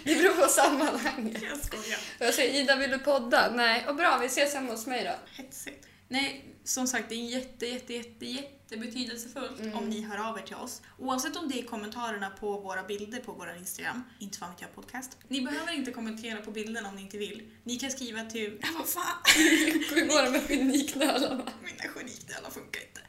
[0.03, 1.43] Det beror på sammanhanget.
[1.43, 1.99] Jag skojar.
[2.19, 3.51] Och Jag säger Ida, vill du podda?
[3.55, 3.85] Nej.
[3.87, 5.43] Och bra, vi ses hemma hos mig då.
[5.43, 5.87] Hetsigt.
[6.07, 9.73] Nej, som sagt det är jätte, jätte, jätte, jätte betydelsefullt Mm.
[9.77, 10.81] om ni hör av er till oss.
[10.99, 14.75] Oavsett om det är kommentarerna på våra bilder på vår Instagram, inte fan vet jag
[14.75, 15.17] podcast.
[15.27, 17.51] Ni behöver inte kommentera på bilderna om ni inte vill.
[17.63, 18.59] Ni kan skriva till...
[18.61, 19.17] Ja, vad fan!
[19.95, 21.43] Hur går det med geniknölarna?
[21.63, 23.01] Mina genikdelar funkar inte.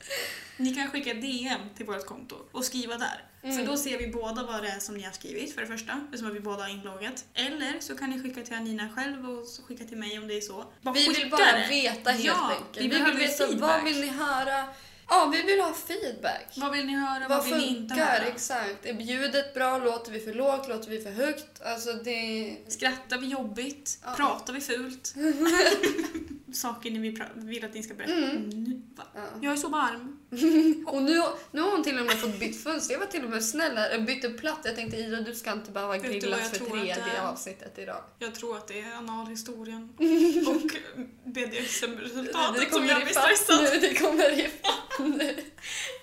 [0.56, 3.24] Ni kan skicka DM till vårt konto och skriva där.
[3.42, 3.56] Mm.
[3.56, 6.00] För då ser vi båda vad det är som ni har skrivit för det första,
[6.04, 7.24] eftersom vi båda har inloggat.
[7.34, 10.40] Eller så kan ni skicka till Anina själv och skicka till mig om det är
[10.40, 10.72] så.
[10.82, 11.66] Bara Vi vill bara det.
[11.70, 12.76] veta helt Ja, enkelt.
[12.84, 13.70] vi Vi, vill veta feedback.
[13.70, 14.64] vad vill ni höra?
[15.08, 16.52] Ja, vi vill ha feedback.
[16.56, 18.06] Vad vill ni höra, vad, Vad vill ni inte funkar?
[18.06, 18.24] höra?
[18.24, 18.86] Exakt.
[18.86, 19.78] Är ljudet bra?
[19.78, 20.68] Låter vi för lågt?
[20.68, 21.62] Låter vi för högt?
[21.62, 22.56] Alltså det...
[22.68, 23.98] Skrattar vi jobbigt?
[24.04, 24.14] Ja.
[24.16, 25.14] Pratar vi fult?
[26.54, 26.98] Saker ni
[27.34, 28.12] vill, att ni ska berätta.
[28.12, 28.50] Mm.
[28.50, 29.04] Nu, va?
[29.14, 29.20] Ja.
[29.40, 30.13] Jag är så varm.
[30.86, 32.92] Och nu, nu har hon till och med fått bytt fönster.
[32.92, 33.90] Jag var till och med snäll här.
[33.90, 34.60] Jag bytte plats.
[34.64, 37.20] Jag tänkte Ida, du ska inte behöva du grillas för tredje är?
[37.20, 38.02] avsnittet idag.
[38.18, 39.88] Jag tror att det är analhistorien
[40.46, 40.70] och
[41.24, 43.62] BDSM-resultatet som blir ifatt stressad.
[43.62, 43.80] nu.
[43.88, 45.36] Det kommer ifatt nu.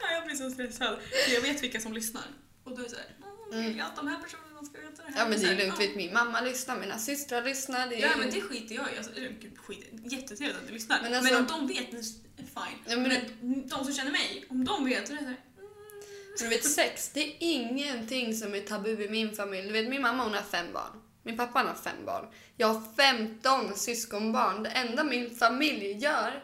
[0.01, 0.97] Ja, jag blir så stressad.
[1.25, 2.23] För jag vet vilka som lyssnar.
[2.63, 3.05] Och då är det såhär,
[3.53, 3.81] mm.
[3.81, 5.19] att de här personerna ska veta det här?
[5.23, 5.79] Ja men det är här, lugnt.
[5.79, 7.87] Vet, min mamma lyssnar, mina systrar lyssnar.
[7.87, 8.97] Det är Ja men det skiter jag i.
[8.97, 11.01] Alltså, gud, skit, jättetrevligt att du lyssnar.
[11.01, 11.89] Men Men, alltså- om de vet,
[12.37, 12.77] fine.
[12.87, 13.09] Ja, men-
[13.41, 15.39] men de som känner mig, om de vet, så är det såhär,
[16.39, 19.67] Men du vet, sex, det är ingenting som är tabu i min familj.
[19.67, 21.01] Du vet, min mamma hon har fem barn.
[21.23, 22.25] Min pappa har fem barn.
[22.57, 24.63] Jag har 15 syskonbarn.
[24.63, 26.43] Det enda min familj gör,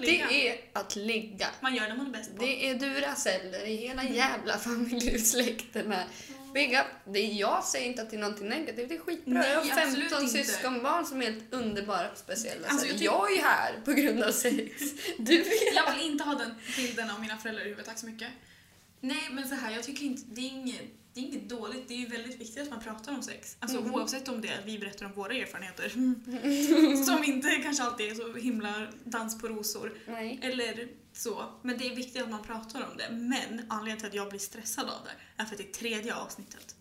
[0.00, 1.46] det är att ligga.
[1.60, 2.42] Man gör det man är bäst på.
[2.42, 4.14] Det är duraceller i hela Mm.
[4.14, 4.58] jävla
[5.10, 6.06] familjesläkten här.
[6.56, 6.86] Big up.
[7.12, 9.34] Det är, jag säger inte att det är någonting negativt, det är skitbra.
[9.34, 10.44] Nej, jag har absolut 15 inte.
[10.44, 12.68] syskonbarn som är helt underbara och speciella.
[12.68, 14.82] Alltså, Så jag jag, tycker- är här på grund av sex.
[15.18, 15.44] Du.
[15.74, 18.28] Jag vill inte ha den bilden av mina föräldrar i huvudet, tack så mycket.
[19.00, 20.80] Nej, men så här, jag tycker inte, det är inget,
[21.16, 21.88] det är inget dåligt.
[21.88, 23.56] Det är ju väldigt viktigt att man pratar om sex.
[23.60, 23.94] Alltså Mhm.
[23.94, 25.88] oavsett om det är att vi berättar om våra erfarenheter,
[27.04, 30.38] som inte kanske alltid är så himla dans på rosor, Nej.
[30.42, 31.44] eller så.
[31.62, 33.08] Men det är viktigt att man pratar om det.
[33.10, 36.14] Men anledningen till att jag blir stressad av det är för att det är tredje
[36.14, 36.74] avsnittet.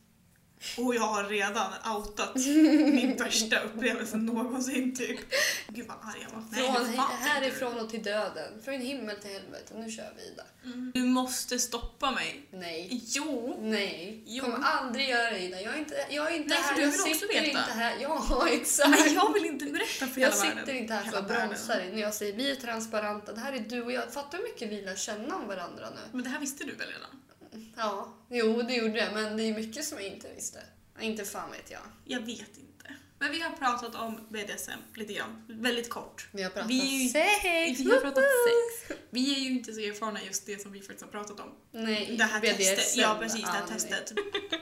[0.78, 5.20] Och jag har redan outat min värsta upplevelse någonsin typ.
[5.68, 6.44] Gud vad arg jag var.
[6.52, 8.62] Nej, Från tänkte härifrån och till döden.
[8.66, 9.74] Från himmel till helvete.
[9.76, 10.44] Nu kör vi Ida.
[10.64, 10.70] du?
[10.74, 10.92] Mm.
[10.96, 12.46] Du måste stoppa mig.
[12.52, 13.02] Nej.
[13.08, 13.58] Jo.
[13.62, 14.24] Nej.
[14.26, 14.44] Jo.
[14.44, 15.62] Kommer aldrig göra det Ida.
[15.62, 16.76] Jag är inte, jag är inte Nej, för här.
[16.76, 17.46] du jag vill också sitter veta.
[17.46, 17.98] inte här.
[18.02, 18.90] Ja, exakt.
[19.06, 20.60] Men jag vill inte berätta för Jag hela världen.
[20.66, 23.32] sitter inte här för att bromsa dig när jag säger vi är transparenta.
[23.34, 24.14] Det här är du och jag.
[24.14, 26.02] Fattar hur mycket vi lär känna om varandra nu.
[26.12, 27.22] Men det här visste du väl redan?
[27.78, 29.14] Ja, jo det gjorde jag.
[29.14, 30.60] Men det är mycket som jag inte visste.
[31.02, 31.82] Inte fan vet jag.
[32.06, 32.62] Jag vet inte.
[33.20, 35.44] Men vi har pratat om BDSM lite grann.
[35.48, 36.28] Väldigt kort.
[36.32, 37.80] Vi har pratat Vi ju- sex.
[37.80, 38.24] Vi har pratat
[38.88, 38.98] sex.
[39.10, 41.50] Vi är ju inte så erfarna just det som vi faktiskt har pratat om.
[41.72, 42.58] Nej, Det här BDSM.
[42.76, 42.98] testet.
[42.98, 43.42] Ja, precis.
[43.42, 43.74] Det här nej.
[43.74, 44.14] testet.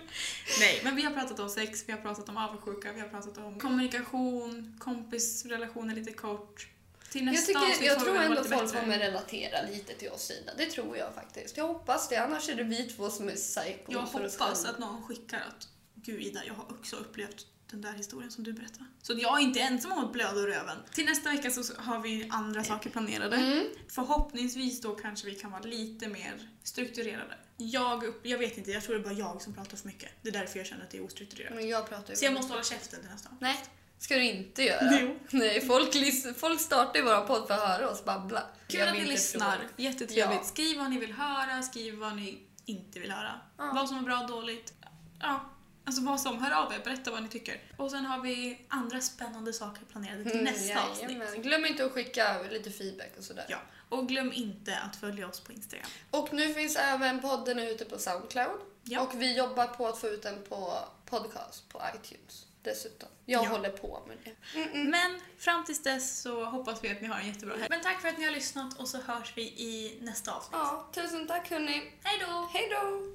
[0.59, 3.37] nej, men vi har pratat om sex, vi har pratat om avundsjuka, vi har pratat
[3.37, 6.67] om kommunikation, kompisrelationer lite kort.
[7.13, 8.79] Till Jag, nästa avsnitt tycker, jag tror ändå folk bättre.
[8.79, 10.51] kommer relatera lite till oss Ida.
[10.57, 11.57] Det tror jag faktiskt.
[11.57, 12.15] Jag hoppas det.
[12.15, 16.21] Annars är det vi två som är psycho Jag hoppas att någon skickar att Gud
[16.21, 18.85] Ida, jag har också upplevt den där historien som du berättade.
[19.01, 20.77] Så jag är inte ensam om att blöda röven.
[20.93, 23.35] Till nästa vecka så har vi andra saker planerade.
[23.35, 23.65] Mm.
[23.87, 27.37] Förhoppningsvis då kanske vi kan vara lite mer strukturerade.
[27.57, 30.09] Jag, upp, jag vet inte, jag tror det är bara jag som pratar för mycket.
[30.21, 31.55] Det är därför jag känner att det är ostrukturerat.
[31.55, 33.37] Men jag pratar ju Så jag måste hålla käften till nästa gång.
[33.41, 33.57] Nej,
[33.99, 34.99] ska du inte göra.
[35.01, 35.19] Jo.
[35.29, 35.93] Nej, folk,
[36.37, 38.43] folk startar ju våra podd för att höra oss babbla.
[38.67, 39.57] Kul att ni lyssnar.
[39.57, 39.65] tro.
[39.77, 40.39] Jättetrevligt.
[40.41, 40.47] Ja.
[40.47, 43.39] Skriv vad ni vill höra, skriv vad ni inte vill höra.
[43.57, 43.71] Ja.
[43.75, 44.73] Vad som är bra och dåligt.
[45.19, 45.45] Ja,
[45.85, 46.43] alltså vad som.
[46.43, 47.61] Hör av er, berätta vad ni tycker.
[47.77, 51.09] Och sen har vi andra spännande saker planerade till Mm, nästa avsnitt.
[51.11, 51.41] jajamän.
[51.41, 53.45] Glöm inte att skicka lite feedback och sådär.
[53.49, 53.57] Ja,
[53.89, 55.85] och glöm inte att följa oss på Instagram.
[56.11, 58.59] Och nu finns även podden ute på Soundcloud.
[58.83, 59.01] Ja.
[59.01, 60.73] Och vi jobbar på att få ut den på
[61.05, 63.09] podcast på iTunes dessutom.
[63.25, 63.49] Jag Ja.
[63.49, 64.59] håller på med det.
[64.59, 64.89] Mm-mm.
[64.89, 67.67] Men fram tills dess så hoppas vi att ni har en jättebra helg.
[67.69, 70.51] Men tack för att ni har lyssnat och så hörs vi i nästa avsnitt.
[70.53, 71.91] Ja, tusen tack hörni.
[72.03, 72.49] Hej då!
[72.53, 73.13] Hej då!